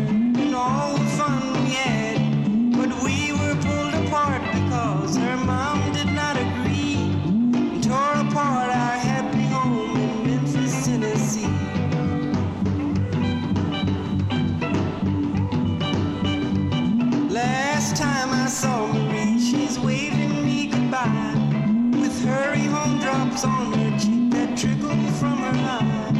on 23.45 23.73
her 23.73 23.99
cheek 23.99 24.31
that 24.31 24.57
trickle 24.57 24.91
from 25.19 25.39
her 25.39 25.57
eye. 25.77 26.11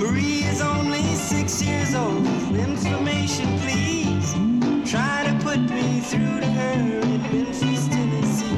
Marie 0.00 0.42
is 0.44 0.60
only 0.60 1.02
six 1.14 1.62
years 1.62 1.94
old. 1.94 2.24
Information, 2.56 3.46
please. 3.60 4.34
Try 4.90 5.24
to 5.26 5.34
put 5.44 5.58
me 5.58 6.00
through 6.00 6.40
to 6.40 6.46
her 6.46 6.72
in 6.72 7.22
Memphis, 7.32 7.88
Tennessee. 7.88 8.56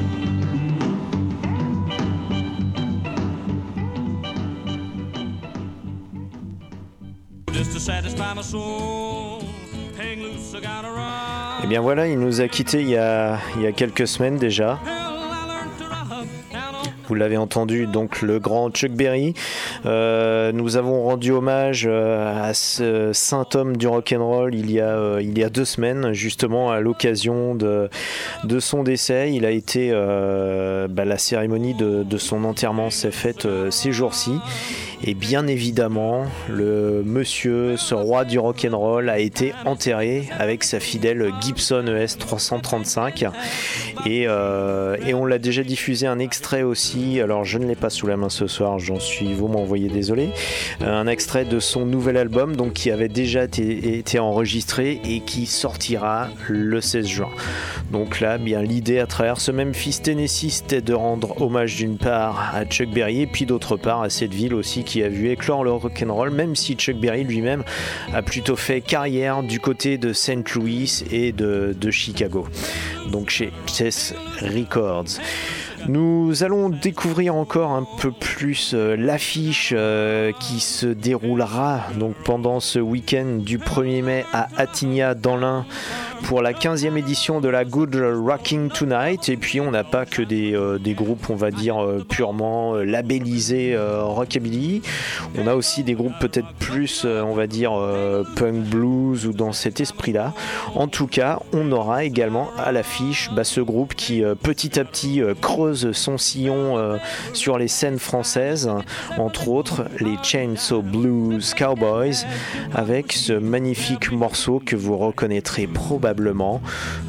Just 7.51 7.71
to 7.73 7.79
satisfy 7.79 8.33
my 8.33 8.41
soul. 8.41 9.43
Hang 9.97 10.21
loose, 10.21 10.55
I 10.55 10.61
gotta 10.61 10.91
run. 10.91 11.61
Et 11.61 11.65
Eh 11.65 11.67
bien 11.67 11.81
voilà, 11.81 12.07
il 12.07 12.19
nous 12.19 12.41
a 12.41 12.47
quittés 12.47 12.81
il 12.81 12.89
y 12.89 12.97
a, 12.97 13.37
il 13.55 13.61
y 13.61 13.67
a 13.67 13.71
quelques 13.71 14.07
semaines 14.07 14.37
déjà. 14.37 14.79
Vous 17.13 17.19
l'avez 17.19 17.37
entendu, 17.37 17.85
donc 17.85 18.23
le 18.23 18.39
grand 18.39 18.71
Chuck 18.71 18.89
Berry. 18.89 19.35
Euh, 19.85 20.51
nous 20.51 20.77
avons 20.77 21.03
rendu 21.03 21.29
hommage 21.29 21.85
euh, 21.87 22.49
à 22.49 22.55
ce 22.55 23.11
saint 23.13 23.45
homme 23.53 23.77
du 23.77 23.85
rock'n'roll 23.85 24.55
il 24.55 24.71
y 24.71 24.79
a 24.79 24.97
euh, 24.97 25.21
il 25.21 25.37
y 25.37 25.43
a 25.43 25.51
deux 25.51 25.63
semaines, 25.63 26.13
justement 26.13 26.71
à 26.71 26.79
l'occasion 26.79 27.53
de 27.53 27.91
de 28.45 28.59
son 28.59 28.81
décès. 28.81 29.31
Il 29.31 29.45
a 29.45 29.51
été 29.51 29.91
bah, 29.91 31.05
la 31.05 31.19
cérémonie 31.19 31.75
de, 31.75 32.17
son 32.17 32.45
enterrement 32.45 32.89
s'est 32.89 33.11
faite 33.11 33.47
ces 33.69 33.91
jours-ci. 33.91 34.31
Et 35.05 35.15
bien 35.15 35.47
évidemment, 35.47 36.25
le 36.49 37.03
monsieur, 37.05 37.75
ce 37.75 37.93
roi 37.93 38.23
du 38.23 38.39
rock'n'roll, 38.39 39.09
a 39.09 39.19
été 39.19 39.53
enterré 39.65 40.29
avec 40.39 40.63
sa 40.63 40.79
fidèle 40.79 41.29
Gibson 41.41 41.85
ES 41.87 42.17
335. 42.17 43.25
Et, 44.05 44.25
euh, 44.27 44.95
et 45.05 45.13
on 45.13 45.25
l'a 45.25 45.39
déjà 45.39 45.63
diffusé 45.63 46.07
un 46.07 46.19
extrait 46.19 46.63
aussi. 46.63 47.19
Alors 47.19 47.43
je 47.43 47.57
ne 47.57 47.67
l'ai 47.67 47.75
pas 47.75 47.89
sous 47.89 48.07
la 48.07 48.15
main 48.15 48.29
ce 48.29 48.47
soir, 48.47 48.79
j'en 48.79 48.99
suis 48.99 49.33
vous 49.33 49.49
m'envoyez 49.49 49.89
désolé. 49.89 50.29
Euh, 50.81 50.93
Un 50.93 51.07
extrait 51.07 51.43
de 51.43 51.59
son 51.59 51.85
nouvel 51.85 52.15
album, 52.15 52.55
donc 52.55 52.71
qui 52.71 52.89
avait 52.89 53.09
déjà 53.09 53.43
été, 53.43 53.97
été 53.97 54.19
enregistré 54.19 55.01
et 55.03 55.19
qui 55.19 55.47
sortira 55.47 56.29
le 56.47 56.79
16 56.79 57.07
juin. 57.07 57.29
Donc 57.91 58.21
là, 58.21 58.37
bien 58.37 58.61
l'idée 58.61 58.99
à 58.99 59.05
travers 59.05 59.41
ce 59.41 59.51
Memphis, 59.51 59.99
Tennessee, 60.01 60.49
c'était 60.49 60.81
de 60.81 60.93
rendre 60.93 61.41
hommage 61.41 61.75
d'une 61.75 61.97
part 61.97 62.53
à 62.55 62.63
Chuck 62.65 62.89
Berry 62.89 63.21
et 63.21 63.27
puis 63.27 63.45
d'autre 63.45 63.75
part 63.75 64.01
à 64.01 64.09
cette 64.09 64.33
ville 64.33 64.53
aussi 64.53 64.83
qui 64.83 64.92
a 65.01 65.09
vu 65.09 65.29
éclore 65.29 65.63
le 65.63 65.71
rock'n'roll, 65.71 66.29
même 66.29 66.55
si 66.55 66.75
Chuck 66.75 66.97
Berry 66.97 67.23
lui-même 67.23 67.63
a 68.13 68.21
plutôt 68.21 68.55
fait 68.55 68.81
carrière 68.81 69.41
du 69.41 69.59
côté 69.59 69.97
de 69.97 70.13
St. 70.13 70.53
Louis 70.53 71.03
et 71.11 71.31
de, 71.31 71.75
de 71.75 71.91
Chicago. 71.91 72.47
Donc 73.11 73.29
chez 73.29 73.51
Chess 73.65 74.13
Records. 74.41 75.19
Nous 75.87 76.43
allons 76.43 76.69
découvrir 76.69 77.35
encore 77.35 77.71
un 77.71 77.85
peu 77.99 78.11
plus 78.11 78.71
euh, 78.73 78.95
l'affiche 78.95 79.73
euh, 79.75 80.31
qui 80.39 80.61
se 80.61 80.87
déroulera 80.87 81.81
donc 81.99 82.15
pendant 82.23 82.61
ce 82.61 82.79
week-end 82.79 83.39
du 83.39 83.57
1er 83.57 84.01
mai 84.01 84.25
à 84.31 84.47
Attigna 84.57 85.13
dans 85.13 85.35
l'Ain 85.35 85.65
pour 86.23 86.41
la 86.41 86.53
15e 86.53 86.95
édition 86.95 87.41
de 87.41 87.49
la 87.49 87.65
Good 87.65 87.95
Rocking 87.95 88.69
Tonight. 88.69 89.27
Et 89.27 89.35
puis 89.35 89.59
on 89.59 89.71
n'a 89.71 89.83
pas 89.83 90.05
que 90.05 90.21
des, 90.21 90.55
euh, 90.55 90.79
groupes, 90.93 91.29
on 91.29 91.35
va 91.35 91.51
dire, 91.51 91.85
purement 92.07 92.75
labellisés 92.75 93.75
rockabilly. 93.77 94.83
On 95.37 95.47
a 95.47 95.55
aussi 95.55 95.83
des 95.83 95.95
groupes 95.95 96.13
peut-être 96.19 96.51
plus, 96.59 97.05
on 97.05 97.33
va 97.33 97.47
dire, 97.47 97.73
punk 98.35 98.55
blues 98.65 99.25
ou 99.25 99.33
dans 99.33 99.51
cet 99.51 99.81
esprit-là. 99.81 100.33
En 100.75 100.87
tout 100.87 101.07
cas, 101.07 101.39
on 101.51 101.71
aura 101.71 102.03
également 102.03 102.51
à 102.57 102.71
l'affiche 102.71 103.31
bah, 103.35 103.43
ce 103.43 103.59
groupe 103.59 103.95
qui 103.95 104.23
petit 104.43 104.79
à 104.79 104.85
petit 104.85 105.21
euh, 105.21 105.33
son 105.75 106.17
sillon 106.17 106.77
euh, 106.77 106.97
sur 107.33 107.57
les 107.57 107.67
scènes 107.67 107.99
françaises, 107.99 108.69
entre 109.17 109.47
autres 109.49 109.85
les 109.99 110.17
Chainsaw 110.21 110.81
Blues 110.81 111.53
Cowboys, 111.53 112.25
avec 112.73 113.13
ce 113.13 113.33
magnifique 113.33 114.11
morceau 114.11 114.61
que 114.63 114.75
vous 114.75 114.97
reconnaîtrez 114.97 115.67
probablement 115.67 115.93
probablement. 116.03 116.61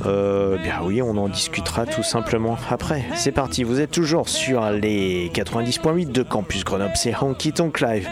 Euh, 0.05 0.57
bien 0.59 0.81
oui, 0.85 1.01
on 1.01 1.17
en 1.17 1.29
discutera 1.29 1.87
tout 1.87 2.03
simplement 2.03 2.59
après. 2.71 3.05
C'est 3.15 3.33
parti, 3.33 3.65
vous 3.65 3.81
êtes 3.81 3.91
toujours 3.91 4.29
sur 4.29 4.71
les 4.71 5.31
90.8 5.35 6.13
de 6.13 6.23
Campus 6.23 6.65
Grenoble, 6.65 6.93
c'est 6.95 7.15
Honky 7.21 7.53
Tonk 7.53 7.81
Live 7.81 8.09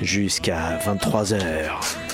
jusqu'à 0.00 0.78
23h. 0.86 2.13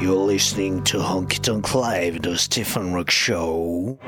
You're 0.00 0.14
listening 0.14 0.84
to 0.84 0.98
Honky 0.98 1.40
Tonk 1.42 1.74
Live, 1.74 2.22
the 2.22 2.38
Stephen 2.38 2.92
Rock 2.92 3.10
Show. 3.10 3.98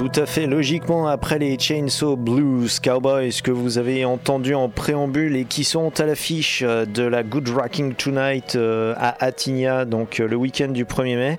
Tout 0.00 0.12
à 0.16 0.24
fait 0.24 0.46
logiquement 0.46 1.08
après 1.08 1.38
les 1.38 1.58
Chainsaw 1.58 2.16
Blues 2.16 2.80
Cowboys 2.80 3.42
que 3.44 3.50
vous 3.50 3.76
avez 3.76 4.06
entendu 4.06 4.54
en 4.54 4.70
préambule 4.70 5.36
et 5.36 5.44
qui 5.44 5.62
sont 5.62 6.00
à 6.00 6.06
l'affiche 6.06 6.62
euh, 6.66 6.86
de 6.86 7.02
la 7.02 7.22
Good 7.22 7.50
Rocking 7.50 7.92
Tonight 7.92 8.56
euh, 8.56 8.94
à 8.96 9.22
Attigna, 9.22 9.84
donc 9.84 10.18
euh, 10.18 10.26
le 10.26 10.36
week-end 10.36 10.68
du 10.68 10.86
1er 10.86 11.16
mai. 11.16 11.38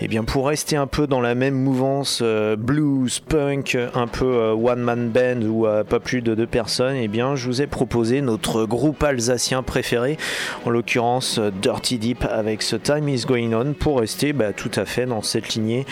Et 0.00 0.08
bien 0.08 0.24
pour 0.24 0.46
rester 0.46 0.74
un 0.74 0.86
peu 0.86 1.06
dans 1.06 1.20
la 1.20 1.34
même 1.34 1.54
mouvance 1.54 2.22
blues, 2.22 3.20
punk, 3.20 3.76
un 3.94 4.06
peu 4.06 4.24
euh, 4.24 4.54
one 4.54 4.80
man 4.80 5.10
band 5.10 5.42
ou 5.42 5.66
pas 5.86 6.00
plus 6.00 6.22
de 6.22 6.34
deux 6.34 6.46
personnes, 6.46 6.96
et 6.96 7.08
bien 7.08 7.36
je 7.36 7.46
vous 7.46 7.60
ai 7.60 7.66
proposé 7.66 8.22
notre 8.22 8.64
groupe 8.64 9.02
alsacien 9.02 9.62
préféré, 9.62 10.16
en 10.64 10.70
l'occurrence 10.70 11.38
Dirty 11.60 11.98
Deep 11.98 12.24
avec 12.24 12.62
ce 12.62 12.76
Time 12.76 13.06
Is 13.10 13.26
Going 13.26 13.52
On 13.52 13.74
pour 13.74 14.00
rester 14.00 14.32
bah, 14.32 14.54
tout 14.54 14.70
à 14.76 14.86
fait 14.86 15.04
dans 15.04 15.20
cette 15.20 15.54
lignée 15.54 15.84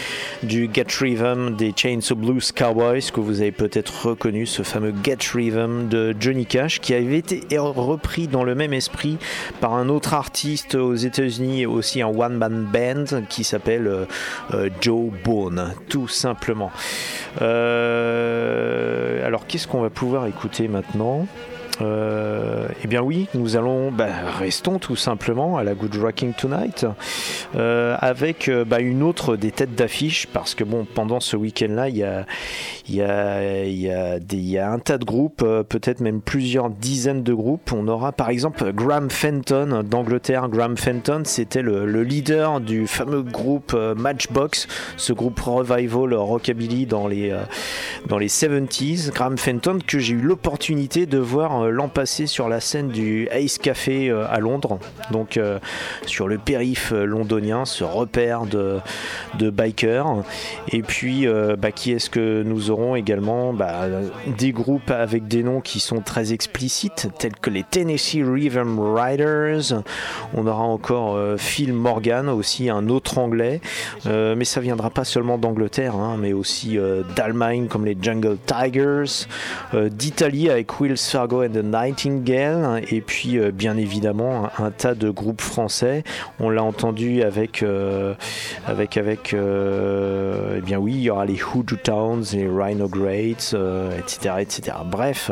du 0.43 0.71
Get 0.73 0.87
Rhythm 0.99 1.57
des 1.57 1.75
Chainsaw 1.77 2.06
Blues 2.15 2.53
Cowboys 2.53 3.11
que 3.13 3.21
vous 3.21 3.41
avez 3.41 3.53
peut-être 3.53 4.07
reconnu, 4.07 4.47
ce 4.47 4.63
fameux 4.63 4.95
Get 5.03 5.19
Rhythm 5.35 5.89
de 5.89 6.15
Johnny 6.19 6.47
Cash 6.47 6.81
qui 6.81 6.95
avait 6.95 7.19
été 7.19 7.43
repris 7.59 8.29
dans 8.29 8.45
le 8.45 8.55
même 8.55 8.73
esprit 8.73 9.19
par 9.61 9.75
un 9.75 9.89
autre 9.89 10.15
artiste 10.15 10.75
aux 10.75 10.95
États-Unis 10.95 11.67
aussi 11.67 12.03
un 12.03 12.09
one 12.09 12.37
man 12.37 12.67
band 12.73 13.23
qui 13.29 13.45
s'appelle 13.45 13.87
euh, 13.87 14.05
euh, 14.55 14.71
Joe 14.81 15.11
Bone, 15.25 15.75
tout 15.89 16.09
simplement. 16.09 16.71
Euh, 17.43 19.27
alors 19.27 19.47
qu'est-ce 19.47 19.67
qu'on 19.67 19.81
va 19.81 19.91
pouvoir 19.91 20.27
écouter 20.27 20.69
maintenant? 20.69 21.27
Eh 21.81 22.89
bien 22.89 23.03
oui, 23.03 23.29
nous 23.35 23.57
allons, 23.57 23.91
bah, 23.93 24.09
restons 24.39 24.79
tout 24.79 24.97
simplement 24.97 25.57
à 25.59 25.65
la 25.65 25.75
Good 25.75 25.97
Rocking 25.97 26.33
Tonight 26.33 26.87
euh, 27.55 27.97
avec 28.01 28.49
euh, 28.49 28.65
bah, 28.65 28.81
une 28.81 29.03
autre 29.03 29.37
des 29.37 29.51
têtes 29.51 29.75
d'affiche 29.75 30.27
parce 30.27 30.55
que 30.55 30.65
bon, 30.65 30.87
pendant 30.95 31.21
ce 31.21 31.37
week-end-là, 31.37 31.89
il 31.89 31.97
y 31.97 32.05
a, 32.05 32.27
y, 32.89 33.01
a, 33.03 33.65
y, 33.65 33.91
a 33.91 34.19
y 34.33 34.59
a 34.59 34.71
un 34.71 34.79
tas 34.79 34.99
de 34.99 35.05
groupes, 35.05 35.43
euh, 35.43 35.63
peut-être 35.63 36.01
même 36.01 36.21
plusieurs 36.21 36.71
dizaines 36.71 37.23
de 37.23 37.35
groupes. 37.35 37.73
On 37.73 37.89
aura 37.89 38.13
par 38.13 38.31
exemple 38.31 38.73
Graham 38.73 39.11
Fenton 39.11 39.83
d'Angleterre. 39.85 40.49
Graham 40.49 40.77
Fenton, 40.77 41.23
c'était 41.25 41.63
le, 41.63 41.87
le 41.87 42.03
leader 42.03 42.61
du 42.61 42.87
fameux 42.87 43.23
groupe 43.23 43.73
euh, 43.75 43.95
Matchbox, 43.95 44.69
ce 44.97 45.13
groupe 45.13 45.41
revival 45.41 46.15
rockabilly 46.15 46.87
dans 46.87 47.09
les, 47.09 47.31
euh, 47.31 47.43
dans 48.09 48.19
les 48.19 48.29
70s. 48.29 49.11
Graham 49.13 49.39
Fenton 49.39 49.79
que 49.87 49.99
j'ai 49.99 50.15
eu 50.15 50.21
l'opportunité 50.21 51.07
de 51.07 51.19
voir 51.19 51.65
euh, 51.65 51.66
l'an 51.71 51.89
passé 51.89 52.27
sur 52.27 52.49
la 52.49 52.61
scène 52.61 52.89
du 52.89 53.29
Ace 53.31 53.59
Café 53.59 54.09
euh, 54.11 54.27
à 54.29 54.39
Londres, 54.41 54.79
donc 55.11 55.37
euh, 55.37 55.59
sur 56.07 56.29
le 56.29 56.39
périph' 56.39 56.93
euh, 56.93 57.05
londonien, 57.05 57.65
ce 57.65 57.85
repère 57.85 58.47
de, 58.47 58.79
de 59.39 59.51
bikers. 59.51 60.23
Et 60.69 60.83
puis, 60.83 61.27
euh, 61.27 61.57
bah, 61.57 61.73
qui 61.73 61.93
est-ce 61.93 62.11
que 62.11 62.43
nous 62.43 62.71
aurons 62.71 62.97
également? 62.97 63.53
Bah, 63.53 63.87
Des 64.39 64.53
groupes 64.53 64.91
avec 64.91 65.29
des 65.29 65.43
noms 65.43 65.61
qui 65.61 65.81
sont 65.81 66.01
très 66.01 66.33
explicites, 66.33 67.09
tels 67.19 67.37
que 67.37 67.51
les 67.51 67.63
Tennessee 67.63 68.23
Rhythm 68.25 68.79
Riders. 68.79 69.83
On 70.35 70.47
aura 70.47 70.63
encore 70.63 71.17
euh, 71.17 71.37
Phil 71.37 71.73
Morgan, 71.73 72.29
aussi 72.29 72.71
un 72.71 72.89
autre 72.89 73.19
anglais. 73.19 73.61
Euh, 74.07 74.35
mais 74.37 74.45
ça 74.45 74.61
viendra 74.61 74.91
pas 74.91 75.05
seulement 75.05 75.39
d'Angleterre, 75.39 75.95
hein, 75.97 76.17
mais 76.19 76.33
aussi 76.33 76.79
euh, 76.79 77.03
d'Allemagne 77.17 77.67
comme 77.69 77.85
les 77.85 77.97
Jungle 78.01 78.37
Tigers, 78.47 79.27
euh, 79.75 79.89
d'Italie 79.89 80.51
avec 80.51 80.81
Will 80.81 80.97
Fargo 80.97 81.43
and 81.43 81.56
the 81.57 81.65
Nightingale, 81.65 82.83
et 82.91 83.01
puis 83.01 83.39
euh, 83.39 83.51
bien 83.51 83.77
évidemment 83.77 84.51
un, 84.59 84.71
tas 84.71 84.95
de 84.95 85.09
groupes 85.09 85.41
français. 85.41 86.05
On 86.39 86.51
l'a 86.51 86.63
entendu 86.63 87.23
avec, 87.23 87.63
euh, 87.63 88.15
avec, 88.67 88.97
avec, 88.97 89.33
euh, 89.33 90.57
eh 90.59 90.61
bien 90.61 90.79
oui, 90.79 90.93
il 90.95 91.01
y 91.01 91.11
aura 91.11 91.25
les 91.25 91.39
Hoodoo 91.43 91.77
Towns, 91.77 92.25
les 92.33 92.49
Rhino 92.49 92.89
Greats, 92.89 93.55
etc., 93.99 94.35
etc. 94.41 94.77
Bref 94.85 95.31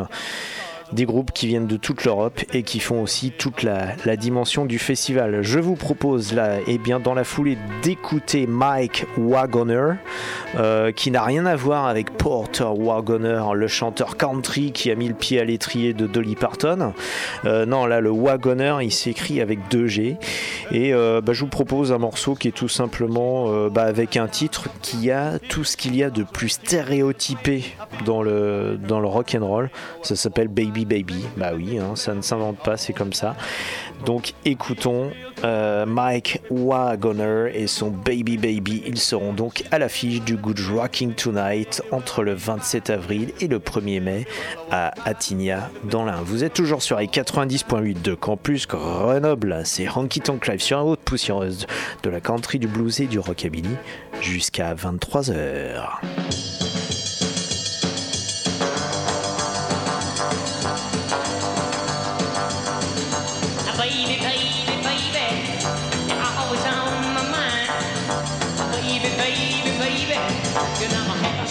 des 0.91 1.05
groupes 1.05 1.31
qui 1.31 1.47
viennent 1.47 1.67
de 1.67 1.77
toute 1.77 2.05
l'Europe 2.05 2.41
et 2.53 2.63
qui 2.63 2.79
font 2.79 3.01
aussi 3.01 3.31
toute 3.31 3.63
la, 3.63 3.87
la 4.05 4.15
dimension 4.15 4.65
du 4.65 4.79
festival. 4.79 5.41
Je 5.41 5.59
vous 5.59 5.75
propose 5.75 6.33
là, 6.33 6.57
et 6.67 6.77
bien 6.77 6.99
dans 6.99 7.13
la 7.13 7.23
foulée, 7.23 7.57
d'écouter 7.81 8.47
Mike 8.47 9.05
Wagoner, 9.17 9.93
euh, 10.57 10.91
qui 10.91 11.11
n'a 11.11 11.23
rien 11.23 11.45
à 11.45 11.55
voir 11.55 11.87
avec 11.87 12.11
Porter 12.11 12.67
Wagoner, 12.77 13.43
le 13.53 13.67
chanteur 13.67 14.17
country 14.17 14.71
qui 14.71 14.91
a 14.91 14.95
mis 14.95 15.07
le 15.07 15.13
pied 15.13 15.39
à 15.39 15.43
l'étrier 15.43 15.93
de 15.93 16.07
Dolly 16.07 16.35
Parton. 16.35 16.93
Euh, 17.45 17.65
non, 17.65 17.85
là, 17.85 17.99
le 18.01 18.11
Wagoner, 18.11 18.77
il 18.81 18.91
s'écrit 18.91 19.41
avec 19.41 19.59
deux 19.69 19.87
G. 19.87 20.17
Et 20.71 20.93
euh, 20.93 21.21
bah, 21.21 21.33
je 21.33 21.41
vous 21.41 21.47
propose 21.49 21.91
un 21.91 21.97
morceau 21.97 22.35
qui 22.35 22.47
est 22.47 22.55
tout 22.55 22.69
simplement 22.69 23.69
bah, 23.69 23.83
avec 23.83 24.17
un 24.17 24.27
titre 24.27 24.67
qui 24.81 25.11
a 25.11 25.39
tout 25.39 25.63
ce 25.63 25.77
qu'il 25.77 25.95
y 25.95 26.03
a 26.03 26.09
de 26.09 26.23
plus 26.23 26.49
stéréotypé 26.49 27.63
dans 28.05 28.21
le, 28.21 28.77
dans 28.77 28.99
le 28.99 29.07
rock 29.07 29.35
and 29.39 29.45
roll. 29.45 29.69
Ça 30.01 30.15
s'appelle 30.15 30.47
Baby 30.47 30.74
Baby. 30.83 31.23
Bah 31.37 31.51
oui, 31.55 31.79
hein, 31.79 31.95
ça 31.95 32.13
ne 32.13 32.21
s'invente 32.21 32.57
pas, 32.57 32.75
c'est 32.75 32.91
comme 32.91 33.13
ça. 33.13 33.35
Donc 34.05 34.33
écoutons 34.43 35.11
euh, 35.43 35.85
Mike 35.85 36.41
Wagoner 36.49 37.51
et 37.53 37.67
son 37.67 37.91
Baby 37.91 38.37
Baby. 38.37 38.83
Ils 38.85 38.99
seront 38.99 39.31
donc 39.31 39.63
à 39.71 39.79
l'affiche 39.79 40.21
du 40.21 40.35
Good 40.35 40.59
Rocking 40.73 41.13
Tonight 41.13 41.81
entre 41.91 42.23
le 42.23 42.33
27 42.33 42.89
avril 42.89 43.31
et 43.39 43.47
le 43.47 43.59
1er 43.59 44.01
mai 44.01 44.25
à 44.71 44.93
Attigna 45.05 45.69
dans 45.89 46.03
l'Ain. 46.03 46.21
Vous 46.25 46.43
êtes 46.43 46.53
toujours 46.53 46.81
sur 46.81 46.97
les 46.99 47.07
90.8 47.07 48.01
de 48.01 48.13
Campus 48.13 48.67
Grenoble. 48.67 49.61
C'est 49.63 49.87
Honky 49.87 50.19
Tonk 50.19 50.47
Live 50.47 50.61
sur 50.61 50.77
la 50.77 50.83
haute 50.83 50.99
poussiéreuse 50.99 51.67
de 52.03 52.09
la 52.09 52.19
country, 52.19 52.59
du 52.59 52.67
blues 52.67 52.99
et 52.99 53.07
du 53.07 53.19
rockabilly 53.19 53.69
jusqu'à 54.21 54.73
23h. 54.73 56.44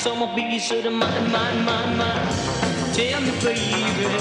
Not 0.06 0.16
my 0.18 0.26
half, 0.26 0.34
so 0.34 0.42
my 0.42 0.50
piece 0.50 0.70
of 0.70 0.82
the 0.82 0.90
mine, 0.90 1.30
mine, 1.30 1.64
mine, 1.64 1.96
mine. 1.96 2.28
Tell 2.92 3.20
me, 3.20 3.30
baby, 3.42 4.18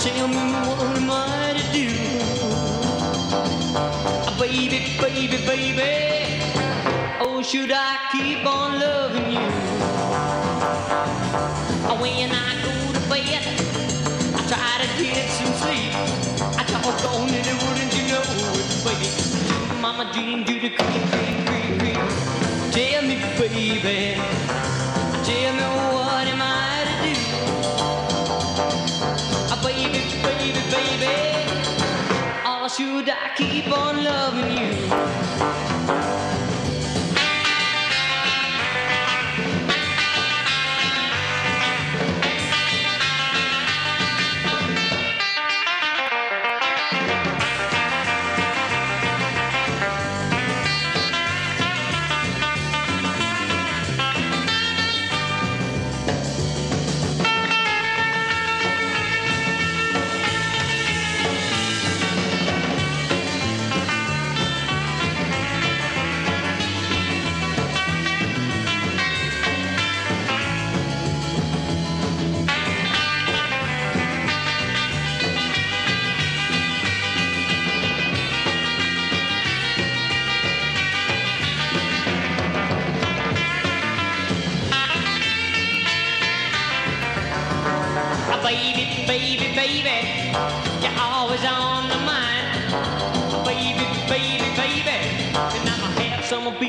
tell 0.00 0.28
me 0.28 0.36
what 0.66 0.96
am 0.96 1.10
I 1.10 1.54
to 1.58 1.72
do? 1.72 1.88
Ah, 4.14 4.36
baby, 4.38 4.98
baby, 5.00 5.46
baby, 5.46 6.54
oh, 7.20 7.42
should 7.42 7.72
I 7.72 7.98
keep 8.12 8.46
on 8.46 8.80
loving 8.80 9.32
you? 9.32 9.50
Ah, 11.84 11.98
when 12.00 12.30
I 12.30 12.54
go 12.62 12.92
to 12.92 13.00
bed, 13.08 13.42
I 14.34 14.46
try 14.48 14.86
to 14.86 15.02
get 15.02 15.30
some 15.30 15.54
sleep. 15.54 15.94
I 16.58 16.64
talk 16.64 17.04
on 17.14 17.28
it, 17.30 17.46
wouldn't 17.64 17.96
you 17.96 18.08
know 18.08 18.22
it, 18.22 18.84
baby? 18.84 19.80
Mama 19.80 20.10
dream 20.12 20.44
do 20.44 20.60
the 20.60 20.70
creep, 20.70 21.02
creep, 21.12 21.46
creep, 21.46 21.78
creep. 21.80 21.98
Tell 22.72 23.02
me, 23.02 23.16
baby, 23.38 24.51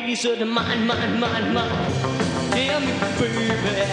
piece 0.01 0.25
of 0.25 0.39
the 0.39 0.45
mind, 0.45 0.87
mind, 0.87 1.19
mind, 1.19 1.53
mind. 1.53 1.93
Tell 2.51 2.79
me, 2.79 2.93
baby, 3.19 3.85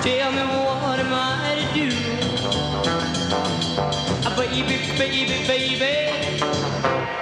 tell 0.00 0.32
me 0.32 0.42
what 0.64 0.98
am 0.98 1.12
I 1.12 1.56
to 1.60 1.64
do? 1.74 1.88
Uh, 4.24 4.32
Baby, 4.38 4.76
baby, 4.98 5.36
baby, 5.46 5.92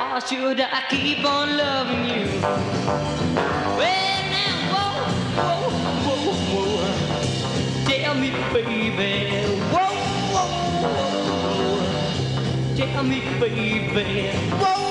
or 0.00 0.20
should 0.20 0.60
I 0.60 0.82
keep 0.88 1.24
on 1.24 1.56
loving 1.56 2.04
you? 2.04 2.26
Well, 3.80 4.22
now, 4.36 4.72
whoa, 4.72 5.70
whoa, 6.06 6.34
whoa, 6.52 6.70
whoa. 6.76 7.88
Tell 7.88 8.14
me, 8.14 8.30
baby, 8.52 8.78
whoa, 9.72 9.90
whoa, 10.34 10.48
whoa. 10.94 12.76
Tell 12.76 13.02
me, 13.02 13.18
baby, 13.40 14.30
whoa. 14.62 14.85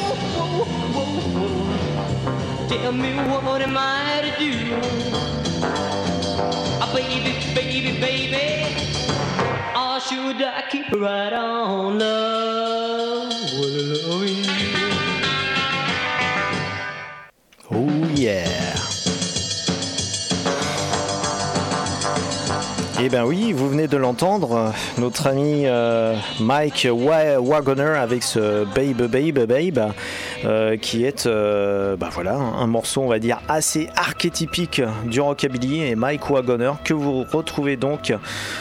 Oh 17.72 17.88
yeah. 18.16 18.46
Eh 23.02 23.10
ben 23.10 23.26
oui, 23.26 23.52
vous 23.52 23.70
venez 23.70 23.88
de 23.88 23.98
l'entendre, 23.98 24.72
notre 25.00 25.28
ami 25.28 25.64
euh, 25.66 26.16
Mike 26.40 26.88
Wa- 26.90 27.40
Wagoner 27.40 27.98
avec 28.00 28.24
ce 28.24 28.64
Babe 28.64 29.08
Babe 29.10 29.46
Babe, 29.48 29.92
euh, 30.46 30.78
qui 30.78 31.06
est 31.06 31.26
euh, 31.26 31.96
bah 31.96 32.10
voilà, 32.12 32.36
un 32.36 32.68
morceau 32.68 33.02
on 33.02 33.08
va 33.08 33.18
dire 33.18 33.40
assez 33.48 33.90
archétypique 33.96 34.80
du 35.06 35.20
rockabilly 35.20 35.82
et 35.84 35.96
Mike 35.96 36.30
Wagoner 36.30 36.74
que 36.84 36.94
vous 36.94 37.24
retrouvez 37.24 37.78
donc 37.78 38.14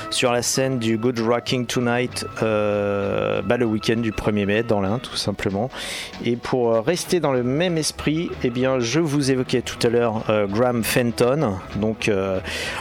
sur 0.08 0.32
la 0.32 0.40
scène 0.40 0.78
du 0.78 0.96
Good 0.96 1.18
Rocking 1.18 1.66
Tonight 1.66 2.26
euh, 2.42 3.42
bah, 3.42 3.58
le 3.58 3.66
week-end 3.66 3.96
du 3.96 4.12
1er 4.12 4.46
mai 4.46 4.62
dans 4.62 4.80
l'Ain 4.80 4.98
tout 4.98 5.16
simplement. 5.16 5.68
Et 6.24 6.36
pour 6.36 6.72
rester 6.72 7.20
dans 7.20 7.32
le 7.32 7.42
même 7.42 7.76
esprit, 7.76 8.30
eh 8.44 8.50
bien 8.50 8.78
je 8.78 9.00
vous 9.00 9.30
évoquais 9.30 9.60
tout 9.60 9.84
à 9.86 9.90
l'heure 9.90 10.22
Graham 10.48 10.84
Fenton, 10.84 11.58
donc 11.76 12.10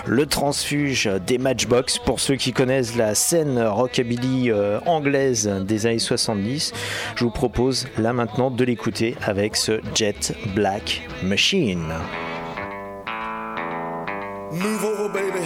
le 0.05 0.25
transfuge 0.25 1.09
des 1.27 1.39
Matchbox 1.39 1.99
pour 1.99 2.21
ceux 2.21 2.35
qui 2.35 2.53
connaissent 2.53 2.95
la 2.95 3.15
scène 3.15 3.61
rockabilly 3.61 4.51
anglaise 4.85 5.49
des 5.65 5.87
années 5.87 5.99
70. 5.99 6.71
Je 7.15 7.23
vous 7.23 7.31
propose 7.31 7.87
là 7.97 8.13
maintenant 8.13 8.49
de 8.49 8.63
l'écouter 8.63 8.92
avec 9.25 9.55
ce 9.55 9.81
Jet 9.95 10.35
Black 10.53 11.01
Machine. 11.23 11.93
Move 14.51 14.85
over, 14.85 15.09
baby. 15.09 15.43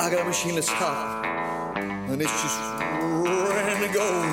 I 0.00 0.10
got 0.10 0.22
a 0.22 0.24
machine 0.24 0.56
that's 0.56 0.68
hot, 0.68 1.24
and 1.76 2.20
it's 2.20 2.42
just 2.42 2.58
ready 3.24 3.86
to 3.86 3.92
go. 3.92 4.24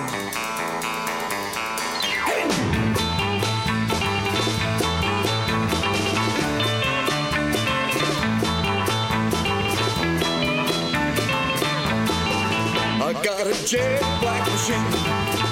I 13.00 13.14
got 13.24 13.46
a 13.46 13.68
jet 13.68 14.02
black 14.22 14.48
machine, 14.50 14.86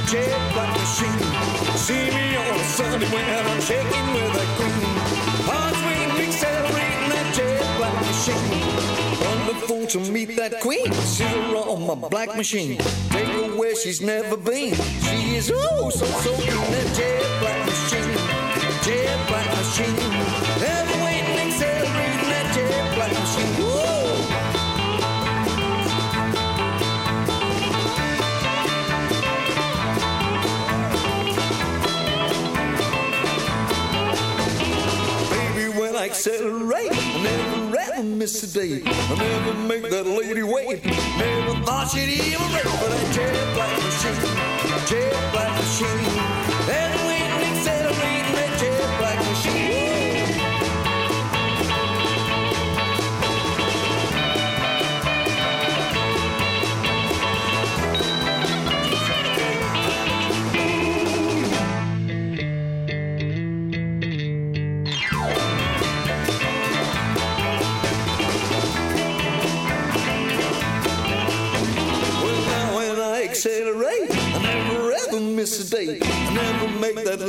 jet 0.08 0.54
black 0.54 0.78
machine. 0.80 1.49
See 1.80 1.94
me 1.96 2.36
on 2.36 2.60
a 2.60 2.64
Sunday 2.66 3.08
when 3.08 3.26
I'm 3.48 3.62
shaking 3.62 4.08
with 4.14 4.44
a 4.44 4.48
queen. 4.58 4.84
Heart's 5.48 5.80
beating, 5.88 6.28
accelerating 6.28 7.10
that 7.14 7.34
jet 7.34 7.78
black 7.78 7.96
machine. 8.10 8.52
Wonderful 9.26 9.88
to 9.88 10.12
meet 10.12 10.36
that 10.36 10.60
queen. 10.60 10.92
See 10.92 11.24
her 11.24 11.56
on 11.56 11.88
my 11.88 12.08
black 12.10 12.36
machine. 12.36 12.78
Take 13.10 13.28
her 13.28 13.56
where 13.58 13.76
she's 13.76 14.02
never 14.02 14.36
been. 14.38 14.76
She 14.76 15.36
is 15.38 15.52
oh 15.56 15.90
so 15.90 16.06
so 16.06 16.32
mean 16.38 16.72
that 16.74 16.88
jet 16.98 17.40
black 17.42 17.66
machine, 17.66 18.14
jet 18.84 19.28
black 19.30 19.48
machine. 19.58 20.19
I 36.00 36.06
accelerate, 36.06 36.92
I 36.94 37.24
never 37.24 37.78
ever 37.78 38.04
miss 38.04 38.42
a 38.44 38.48
day. 38.58 38.82
I 38.86 39.16
never 39.16 39.54
make 39.68 39.92
that 39.92 40.08
lady 40.08 40.44
wait. 40.44 40.86
Never 40.86 41.56
thought 41.66 41.90
she'd 41.92 42.08
even 42.08 42.48
break 42.52 42.64
for 42.64 42.88
that 42.88 43.12
jet 43.12 43.36
black 43.54 43.76
machine, 43.84 44.16
jet 44.88 45.32
black 45.34 45.52
machine. 45.60 46.00
And 46.72 47.09
make 76.70 76.96
that 76.96 77.20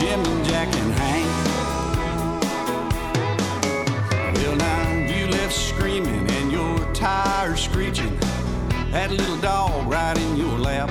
Jim 0.00 0.24
and 0.24 0.44
Jack 0.46 0.74
and 0.76 0.92
Hank. 0.94 1.28
Well, 4.34 4.56
now 4.56 4.92
you 5.14 5.26
left 5.26 5.52
screaming 5.52 6.26
and 6.30 6.50
your 6.50 6.78
tires 6.94 7.60
screeching. 7.60 8.18
That 8.92 9.10
little 9.10 9.36
dog 9.42 9.86
right 9.92 10.16
in 10.16 10.36
your 10.38 10.56
lap. 10.58 10.88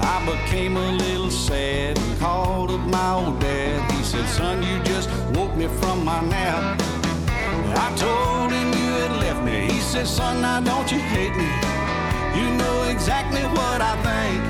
I 0.00 0.26
became 0.26 0.76
a 0.76 0.90
little 0.90 1.30
sad 1.30 1.96
and 1.96 2.18
called 2.18 2.72
up 2.72 2.80
my 2.80 3.12
old 3.12 3.38
dad. 3.38 3.88
He 3.92 4.02
said, 4.02 4.26
Son, 4.28 4.60
you 4.64 4.82
just 4.82 5.08
woke 5.36 5.54
me 5.54 5.68
from 5.68 6.04
my 6.04 6.20
nap. 6.20 6.80
I 7.76 7.94
told 7.94 8.50
him 8.50 8.72
you 8.72 8.90
had 9.02 9.12
left 9.20 9.44
me. 9.44 9.72
He 9.72 9.78
said, 9.78 10.08
Son, 10.08 10.42
now 10.42 10.60
don't 10.60 10.90
you 10.90 10.98
hate 10.98 11.36
me. 11.36 11.48
You 12.38 12.56
know 12.56 12.82
exactly 12.90 13.42
what 13.42 13.80
I 13.80 13.94
think. 14.08 14.42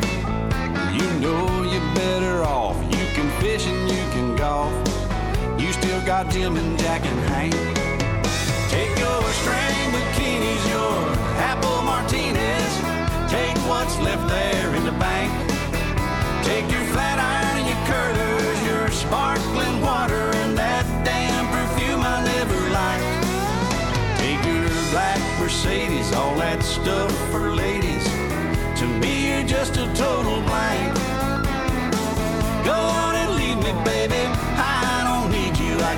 You 0.98 1.20
know 1.20 1.62
you're 1.62 1.94
better 1.94 2.42
off. 2.42 2.93
You 3.34 3.40
can 3.40 3.58
fish 3.58 3.66
and 3.66 3.90
you 3.90 4.04
can 4.12 4.36
golf. 4.36 4.72
You 5.58 5.72
still 5.72 6.00
got 6.06 6.30
Jim 6.30 6.56
and 6.56 6.78
Jack 6.78 7.04
and 7.04 7.20
Hank. 7.30 7.54
Take 8.70 8.96
your 8.98 9.22
string 9.40 9.90
bikinis, 9.92 10.62
your 10.70 10.94
apple 11.42 11.82
martinis. 11.82 12.72
Take 13.30 13.56
what's 13.68 13.98
left 13.98 14.28
there 14.28 14.74
in 14.76 14.84
the 14.84 14.92
bank. 14.92 15.32
Take 16.44 16.70
your 16.70 16.84
flat 16.92 17.18
iron 17.18 17.58
and 17.58 17.66
your 17.66 17.82
curlers, 17.90 18.58
your 18.66 18.88
sparkling 18.90 19.80
water, 19.80 20.30
and 20.42 20.56
that 20.56 20.84
damn 21.04 21.46
perfume 21.48 22.02
I 22.02 22.22
never 22.24 22.60
liked. 22.70 23.24
Take 24.20 24.44
your 24.46 24.68
black 24.92 25.20
Mercedes, 25.40 26.12
all 26.12 26.36
that 26.36 26.62
stuff 26.62 27.12
for 27.30 27.53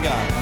God. 0.03 0.36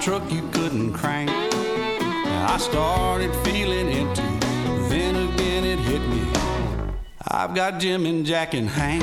Truck 0.00 0.32
you 0.32 0.40
couldn't 0.48 0.94
crank. 0.94 1.28
I 1.30 2.56
started 2.58 3.34
feeling 3.44 3.86
empty, 3.90 4.22
then 4.88 5.14
again 5.28 5.64
it 5.64 5.78
hit 5.78 6.00
me. 6.08 6.22
I've 7.28 7.54
got 7.54 7.80
Jim 7.80 8.06
and 8.06 8.24
Jack 8.24 8.54
and 8.54 8.66
Hank. 8.66 9.02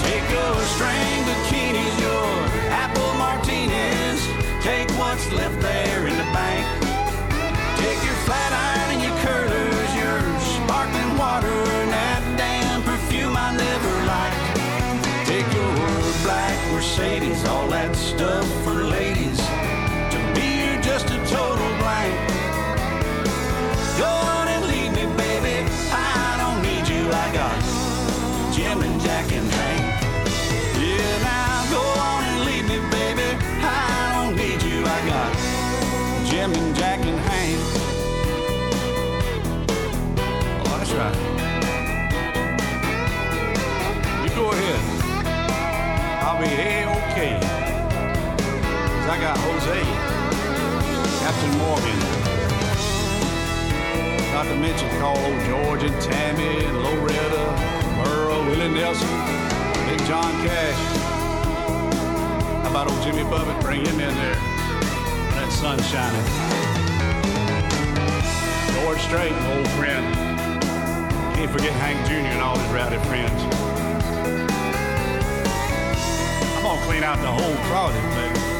Take 0.00 0.24
your 0.30 0.54
string 0.72 1.20
bikinis, 1.28 2.00
your 2.00 2.24
apple 2.72 3.12
martinis. 3.20 4.24
Take 4.64 4.88
what's 4.98 5.30
left 5.32 5.60
there 5.60 6.06
in 6.06 6.16
the 6.16 6.28
bank. 6.32 6.64
Take 7.76 8.02
your 8.08 8.18
flat 8.24 8.52
iron 8.52 8.88
and 8.94 9.02
your 9.04 9.16
curlers, 9.20 9.90
your 10.00 10.18
sparkling 10.64 11.18
water, 11.18 11.63
I 49.14 49.20
got 49.20 49.38
Jose, 49.38 49.78
Captain 51.22 51.54
Morgan, 51.62 51.98
not 54.34 54.42
to 54.50 54.56
mention 54.56 54.90
call 54.98 55.16
old 55.16 55.40
George 55.46 55.84
and 55.84 56.02
Tammy 56.02 56.64
and 56.64 56.82
Loretta, 56.82 57.46
Merle, 57.94 58.44
Willie 58.46 58.74
Nelson, 58.74 59.06
Big 59.86 60.00
John 60.08 60.32
Cash. 60.42 60.80
How 62.64 62.70
about 62.70 62.90
old 62.90 63.00
Jimmy 63.04 63.22
Buffett? 63.30 63.62
Bring 63.62 63.86
him 63.86 64.00
in 64.00 64.14
there. 64.16 64.34
That 65.38 65.48
sun 65.52 65.78
shining. 65.94 66.26
George 68.82 68.98
Strait, 68.98 69.32
old 69.54 69.68
friend. 69.78 70.12
Can't 71.36 71.52
forget 71.52 71.70
Hank 71.74 72.04
Jr. 72.08 72.34
and 72.34 72.42
all 72.42 72.58
his 72.58 72.68
rowdy 72.72 72.98
friends. 73.06 73.40
I'm 76.56 76.62
gonna 76.64 76.84
clean 76.84 77.04
out 77.04 77.20
the 77.20 77.30
whole 77.30 77.54
closet, 77.68 78.02
baby. 78.16 78.53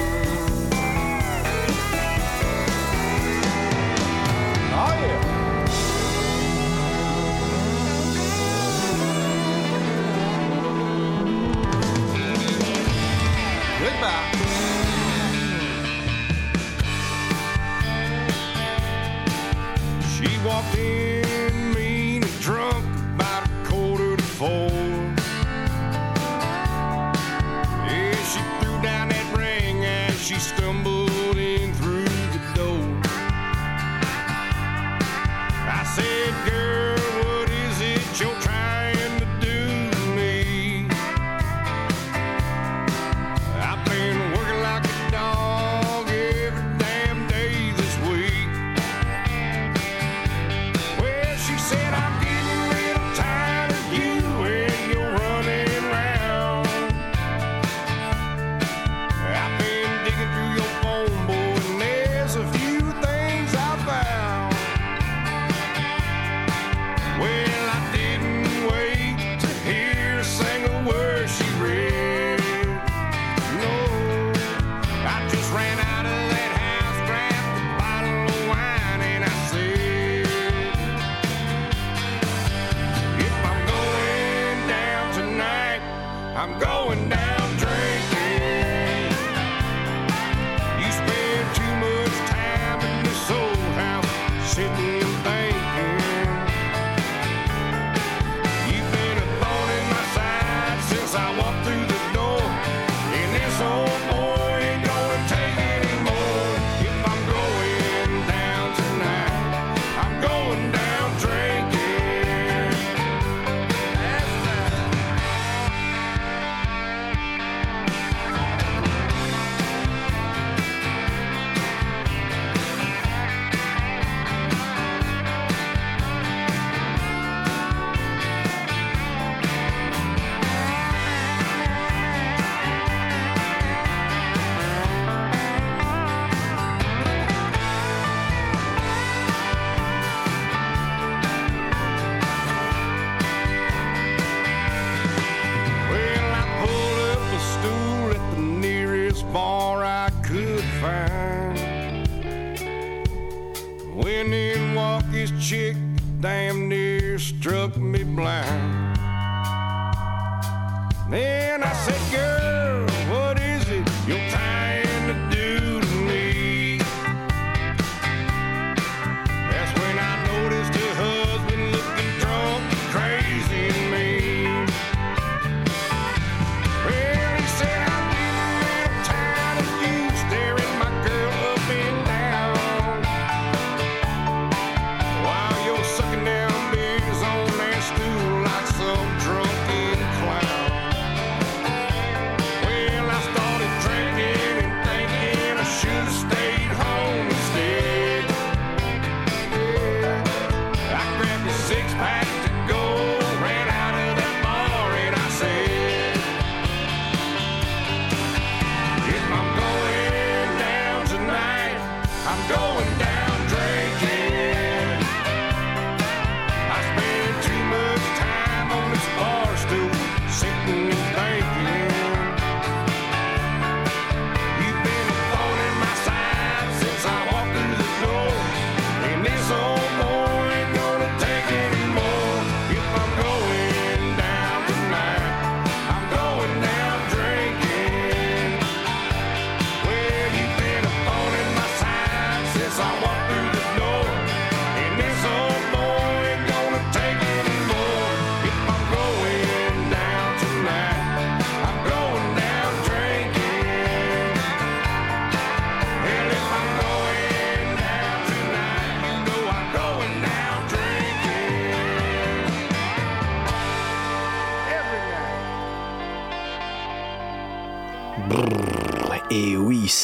She 30.34 30.40
stumbled 30.40 31.03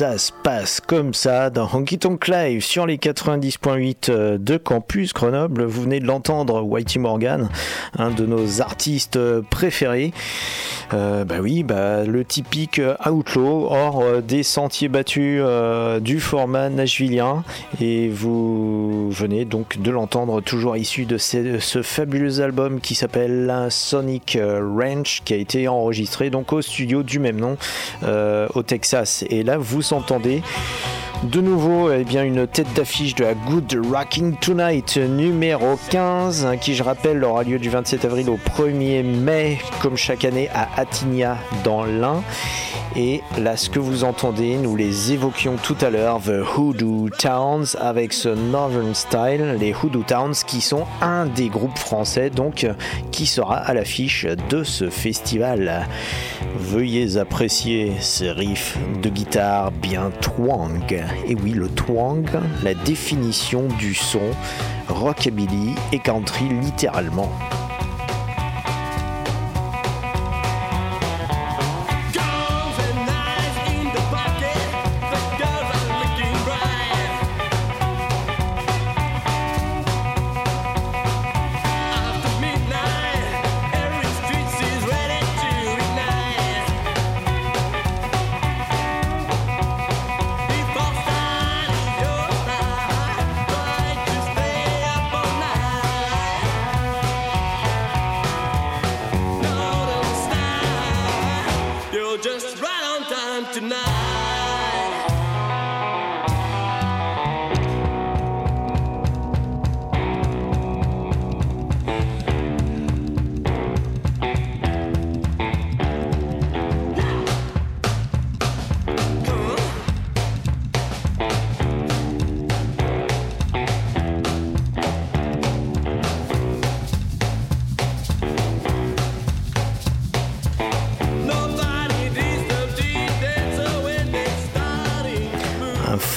ça 0.00 0.16
se 0.16 0.32
passe 0.32 0.80
comme 0.80 1.12
ça 1.12 1.50
dans 1.50 1.68
Honky 1.70 1.98
Tonk 1.98 2.26
Live 2.26 2.64
sur 2.64 2.86
les 2.86 2.96
90.8 2.96 4.38
de 4.38 4.56
Campus 4.56 5.12
Grenoble. 5.12 5.64
Vous 5.64 5.82
venez 5.82 6.00
de 6.00 6.06
l'entendre, 6.06 6.62
Whitey 6.62 6.98
Morgan, 6.98 7.50
un 7.98 8.10
de 8.10 8.24
nos 8.24 8.62
artistes 8.62 9.18
préférés. 9.50 10.14
Euh, 10.94 11.24
bah 11.24 11.36
oui, 11.40 11.62
bah, 11.62 12.04
le 12.04 12.24
typique 12.24 12.80
outlaw 13.06 13.68
hors 13.70 14.00
euh, 14.00 14.20
des 14.20 14.42
sentiers 14.42 14.88
battus 14.88 15.40
euh, 15.44 16.00
du 16.00 16.18
format 16.18 16.68
nashvillien. 16.68 17.44
Et 17.80 18.08
vous 18.08 19.10
venez 19.10 19.44
donc 19.44 19.80
de 19.80 19.90
l'entendre, 19.90 20.40
toujours 20.40 20.76
issu 20.76 21.04
de 21.04 21.18
ce, 21.18 21.82
fabuleux 21.82 22.40
album 22.40 22.80
qui 22.80 22.94
s'appelle 22.94 23.66
Sonic 23.68 24.38
Ranch, 24.40 25.22
qui 25.24 25.34
a 25.34 25.36
été 25.36 25.68
enregistré 25.68 26.30
donc 26.30 26.52
au 26.52 26.62
studio 26.62 27.02
du 27.02 27.18
même 27.18 27.38
nom 27.38 27.56
euh, 28.02 28.48
au 28.54 28.62
Texas. 28.62 29.24
Et 29.28 29.42
là, 29.42 29.58
vous 29.58 29.82
entendez 29.92 30.42
de 31.22 31.40
nouveau 31.40 31.92
eh 31.92 32.04
bien, 32.04 32.24
une 32.24 32.46
tête 32.46 32.72
d'affiche 32.74 33.14
de 33.14 33.24
la 33.24 33.34
Good 33.34 33.78
Rocking 33.92 34.36
Tonight 34.36 34.96
numéro 34.96 35.78
15, 35.90 36.46
hein, 36.46 36.56
qui 36.56 36.74
je 36.74 36.82
rappelle 36.82 37.22
aura 37.24 37.42
lieu 37.42 37.58
du 37.58 37.68
27 37.68 38.06
avril 38.06 38.30
au 38.30 38.38
1er 38.38 39.02
mai, 39.02 39.58
comme 39.82 39.96
chaque 39.96 40.24
année 40.24 40.48
à 40.54 40.68
Attigna 40.76 41.36
dans 41.62 41.84
l'Ain. 41.84 42.22
Et 42.96 43.20
là, 43.38 43.56
ce 43.56 43.70
que 43.70 43.78
vous 43.78 44.02
entendez, 44.02 44.56
nous 44.56 44.74
les 44.74 45.12
évoquions 45.12 45.56
tout 45.62 45.76
à 45.80 45.90
l'heure, 45.90 46.20
The 46.20 46.42
Hoodoo 46.56 47.08
Towns 47.10 47.76
avec 47.78 48.12
ce 48.12 48.28
Northern 48.28 48.94
Style, 48.94 49.56
les 49.60 49.72
Hoodoo 49.72 50.02
Towns 50.02 50.34
qui 50.46 50.60
sont 50.60 50.86
un 51.00 51.26
des 51.26 51.48
groupes 51.48 51.78
français 51.78 52.30
donc 52.30 52.66
qui 53.12 53.26
sera 53.26 53.58
à 53.58 53.74
l'affiche 53.74 54.26
de 54.48 54.64
ce 54.64 54.90
festival. 54.90 55.86
Veuillez 56.58 57.16
apprécier 57.16 57.92
ces 58.00 58.32
riffs 58.32 58.76
de 59.02 59.08
guitare 59.08 59.70
bien 59.70 60.10
twang. 60.20 61.04
Et 61.26 61.34
oui, 61.34 61.52
le 61.52 61.68
twang, 61.68 62.26
la 62.62 62.74
définition 62.74 63.68
du 63.78 63.94
son 63.94 64.20
rockabilly 64.88 65.74
et 65.92 65.98
country 65.98 66.48
littéralement. 66.48 67.30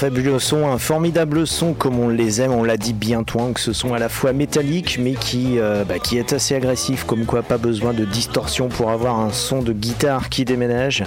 Fabuleux 0.03 0.37
son, 0.37 0.67
un 0.67 0.77
formidable 0.79 1.47
son 1.47 1.71
comme 1.71 1.97
on 1.97 2.09
les 2.09 2.41
aime, 2.41 2.51
on 2.51 2.65
l'a 2.65 2.75
dit 2.75 2.91
bien 2.91 3.23
twang, 3.23 3.57
ce 3.57 3.71
son 3.71 3.93
à 3.93 3.99
la 3.99 4.09
fois 4.09 4.33
métallique 4.33 4.97
mais 4.99 5.13
qui, 5.13 5.59
euh, 5.59 5.85
bah, 5.85 5.97
qui 5.97 6.17
est 6.17 6.33
assez 6.33 6.55
agressif, 6.55 7.05
comme 7.05 7.23
quoi 7.23 7.41
pas 7.41 7.57
besoin 7.57 7.93
de 7.93 8.03
distorsion 8.03 8.67
pour 8.67 8.91
avoir 8.91 9.17
un 9.17 9.31
son 9.31 9.61
de 9.61 9.71
guitare 9.71 10.27
qui 10.27 10.43
déménage. 10.43 11.05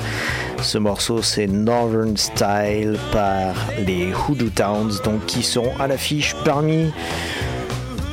Ce 0.62 0.78
morceau 0.78 1.20
c'est 1.20 1.46
Northern 1.46 2.16
Style 2.16 2.96
par 3.12 3.54
les 3.86 4.14
Hoodoo 4.14 4.48
Towns, 4.48 4.92
donc 5.04 5.26
qui 5.26 5.42
seront 5.42 5.78
à 5.78 5.88
l'affiche 5.88 6.34
parmi 6.46 6.90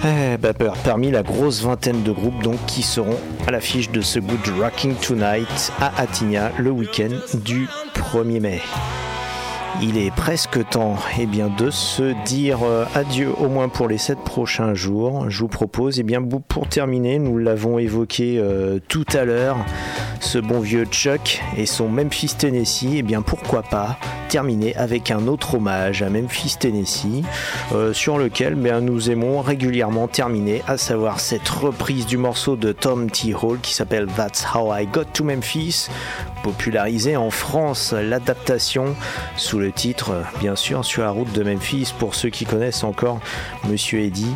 eh, 0.04 0.36
bah, 0.38 0.52
par- 0.52 0.76
parmi 0.80 1.12
la 1.12 1.24
grosse 1.24 1.62
vingtaine 1.62 2.04
de 2.04 2.12
groupes 2.12 2.44
donc 2.44 2.58
qui 2.68 2.84
seront 2.84 3.18
à 3.48 3.52
l'affiche 3.52 3.90
de 3.90 4.02
ce 4.02 4.20
Good 4.20 4.52
Rocking 4.60 4.96
Tonight 4.96 5.72
à 5.80 5.94
Attigna 6.02 6.52
le 6.60 6.72
week-end 6.72 7.16
du 7.36 7.70
1er 7.96 8.42
mai. 8.42 8.60
Il 9.82 9.98
est 9.98 10.12
presque 10.12 10.70
temps 10.70 10.96
eh 11.20 11.26
bien, 11.26 11.50
de 11.50 11.70
se 11.70 12.14
dire 12.26 12.60
euh, 12.64 12.86
adieu 12.94 13.30
au 13.40 13.50
moins 13.50 13.70
pour 13.70 13.88
les 13.88 13.98
7 13.98 14.20
prochains 14.20 14.74
jours. 14.74 15.30
Je 15.30 15.40
vous 15.40 15.48
propose, 15.48 16.00
eh 16.00 16.04
bien, 16.04 16.22
pour 16.22 16.68
terminer, 16.68 17.20
nous 17.20 17.38
l'avons 17.38 17.80
évoqué 17.80 18.38
euh, 18.38 18.80
tout 18.88 19.06
à 19.14 19.26
l'heure, 19.26 19.58
bon 20.40 20.60
vieux 20.60 20.86
Chuck 20.86 21.42
et 21.58 21.66
son 21.66 21.90
Memphis 21.90 22.36
Tennessee, 22.38 22.96
et 22.96 23.02
bien 23.02 23.22
pourquoi 23.22 23.64
pas 23.64 23.98
terminer 24.30 24.76
avec 24.76 25.12
un 25.12 25.28
autre 25.28 25.56
hommage 25.56 26.02
à 26.02 26.10
Memphis 26.10 26.56
Tennessee, 26.60 27.24
euh, 27.74 27.94
sur 27.94 28.18
lequel 28.18 28.56
bien, 28.56 28.82
nous 28.82 29.12
aimons 29.12 29.42
régulièrement 29.42 30.08
terminer, 30.08 30.64
à 30.68 30.78
savoir 30.78 31.20
cette 31.20 31.48
reprise 31.48 32.06
du 32.06 32.18
morceau 32.18 32.56
de 32.56 32.72
Tom 32.72 33.12
T. 33.12 33.34
Hall 33.34 33.60
qui 33.60 33.74
s'appelle 33.74 34.08
That's 34.08 34.46
How 34.54 34.76
I 34.76 34.88
Got 34.88 35.06
to 35.14 35.24
Memphis, 35.24 35.88
popularisé 36.42 37.16
en 37.16 37.30
France, 37.30 37.94
l'adaptation 37.94 38.96
sous 39.38 39.60
le 39.60 39.72
titre, 39.72 40.24
bien 40.40 40.56
sûr, 40.56 40.84
sur 40.84 41.04
la 41.04 41.12
route 41.12 41.32
de 41.32 41.44
Memphis, 41.44 41.94
pour 41.98 42.16
ceux 42.16 42.30
qui 42.30 42.46
connaissent 42.46 42.84
encore 42.84 43.20
Monsieur 43.70 44.00
Eddy. 44.00 44.28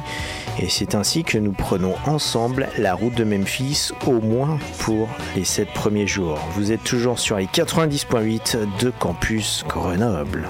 Et 0.59 0.69
c'est 0.69 0.95
ainsi 0.95 1.23
que 1.23 1.37
nous 1.37 1.51
prenons 1.51 1.93
ensemble 2.05 2.67
la 2.77 2.95
route 2.95 3.13
de 3.13 3.23
Memphis, 3.23 3.91
au 4.07 4.19
moins 4.19 4.57
pour 4.79 5.07
les 5.35 5.43
7 5.43 5.69
premiers 5.73 6.07
jours. 6.07 6.39
Vous 6.53 6.71
êtes 6.71 6.83
toujours 6.83 7.19
sur 7.19 7.37
les 7.37 7.45
90.8 7.45 8.79
de 8.79 8.89
Campus 8.89 9.63
Grenoble. 9.67 10.49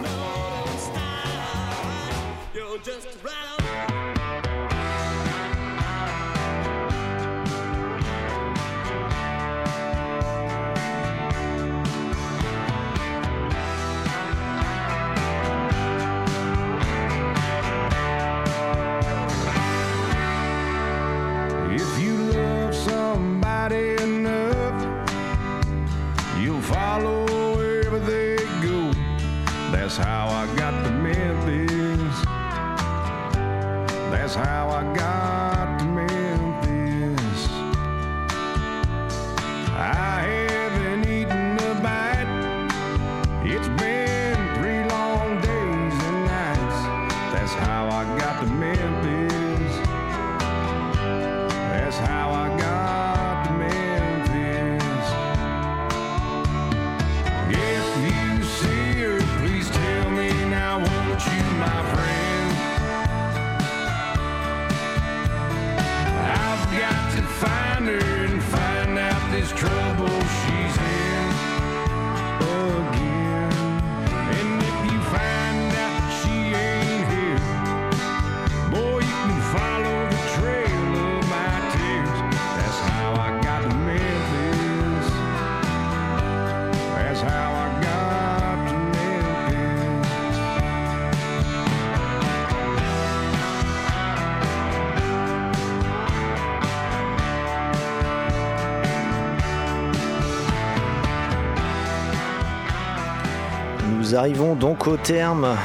Nous 104.07 104.15
arrivons 104.15 104.55
donc 104.55 104.87
au 104.87 104.95
terme 104.95 105.57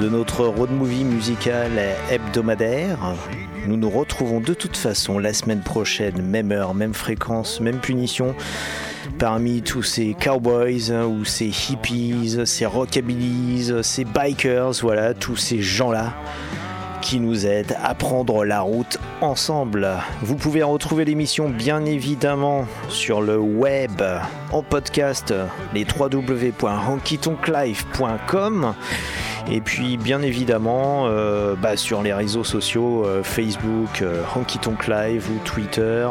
de 0.00 0.08
notre 0.08 0.44
road 0.44 0.72
movie 0.72 1.04
musical 1.04 1.70
hebdomadaire. 2.10 2.98
Nous 3.68 3.76
nous 3.76 3.90
retrouvons 3.90 4.40
de 4.40 4.54
toute 4.54 4.76
façon 4.76 5.20
la 5.20 5.32
semaine 5.32 5.60
prochaine, 5.60 6.20
même 6.20 6.50
heure, 6.50 6.74
même 6.74 6.94
fréquence, 6.94 7.60
même 7.60 7.78
punition, 7.78 8.34
parmi 9.20 9.62
tous 9.62 9.84
ces 9.84 10.16
cowboys 10.20 10.90
hein, 10.90 11.04
ou 11.04 11.24
ces 11.24 11.46
hippies, 11.46 12.40
ces 12.44 12.66
rockabillys, 12.66 13.72
ces 13.84 14.04
bikers, 14.04 14.72
voilà, 14.82 15.14
tous 15.14 15.36
ces 15.36 15.62
gens-là 15.62 16.12
qui 17.04 17.20
nous 17.20 17.46
aident 17.46 17.76
à 17.84 17.94
prendre 17.94 18.44
la 18.46 18.62
route 18.62 18.98
ensemble. 19.20 19.90
Vous 20.22 20.36
pouvez 20.36 20.62
retrouver 20.62 21.04
l'émission 21.04 21.50
bien 21.50 21.84
évidemment 21.84 22.64
sur 22.88 23.20
le 23.20 23.36
web 23.36 24.00
en 24.52 24.62
podcast 24.62 25.34
les 25.74 25.84
www.honkytonklife.com 25.84 28.74
et 29.50 29.60
puis 29.60 29.98
bien 29.98 30.22
évidemment 30.22 31.06
euh, 31.06 31.54
bah, 31.56 31.76
sur 31.76 32.02
les 32.02 32.14
réseaux 32.14 32.44
sociaux 32.44 33.04
euh, 33.04 33.22
Facebook, 33.22 34.00
euh, 34.00 34.22
Live 34.88 35.28
ou 35.30 35.38
Twitter 35.44 36.08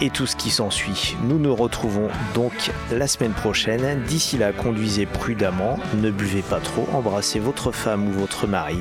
et 0.00 0.10
tout 0.10 0.26
ce 0.26 0.36
qui 0.36 0.50
s'ensuit. 0.50 1.16
Nous 1.24 1.38
nous 1.38 1.54
retrouvons 1.54 2.08
donc 2.34 2.52
la 2.90 3.06
semaine 3.06 3.32
prochaine. 3.32 4.02
D'ici 4.04 4.38
là, 4.38 4.52
conduisez 4.52 5.06
prudemment, 5.06 5.78
ne 5.94 6.10
buvez 6.10 6.42
pas 6.42 6.60
trop, 6.60 6.88
embrassez 6.92 7.38
votre 7.38 7.72
femme 7.72 8.08
ou 8.08 8.12
votre 8.12 8.46
mari, 8.46 8.78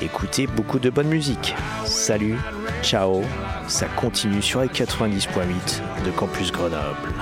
écoutez 0.00 0.46
beaucoup 0.46 0.78
de 0.78 0.90
bonne 0.90 1.08
musique. 1.08 1.54
Salut, 1.84 2.36
ciao, 2.82 3.22
ça 3.68 3.86
continue 3.86 4.42
sur 4.42 4.60
les 4.60 4.68
90.8 4.68 6.04
de 6.04 6.10
Campus 6.10 6.52
Grenoble. 6.52 7.12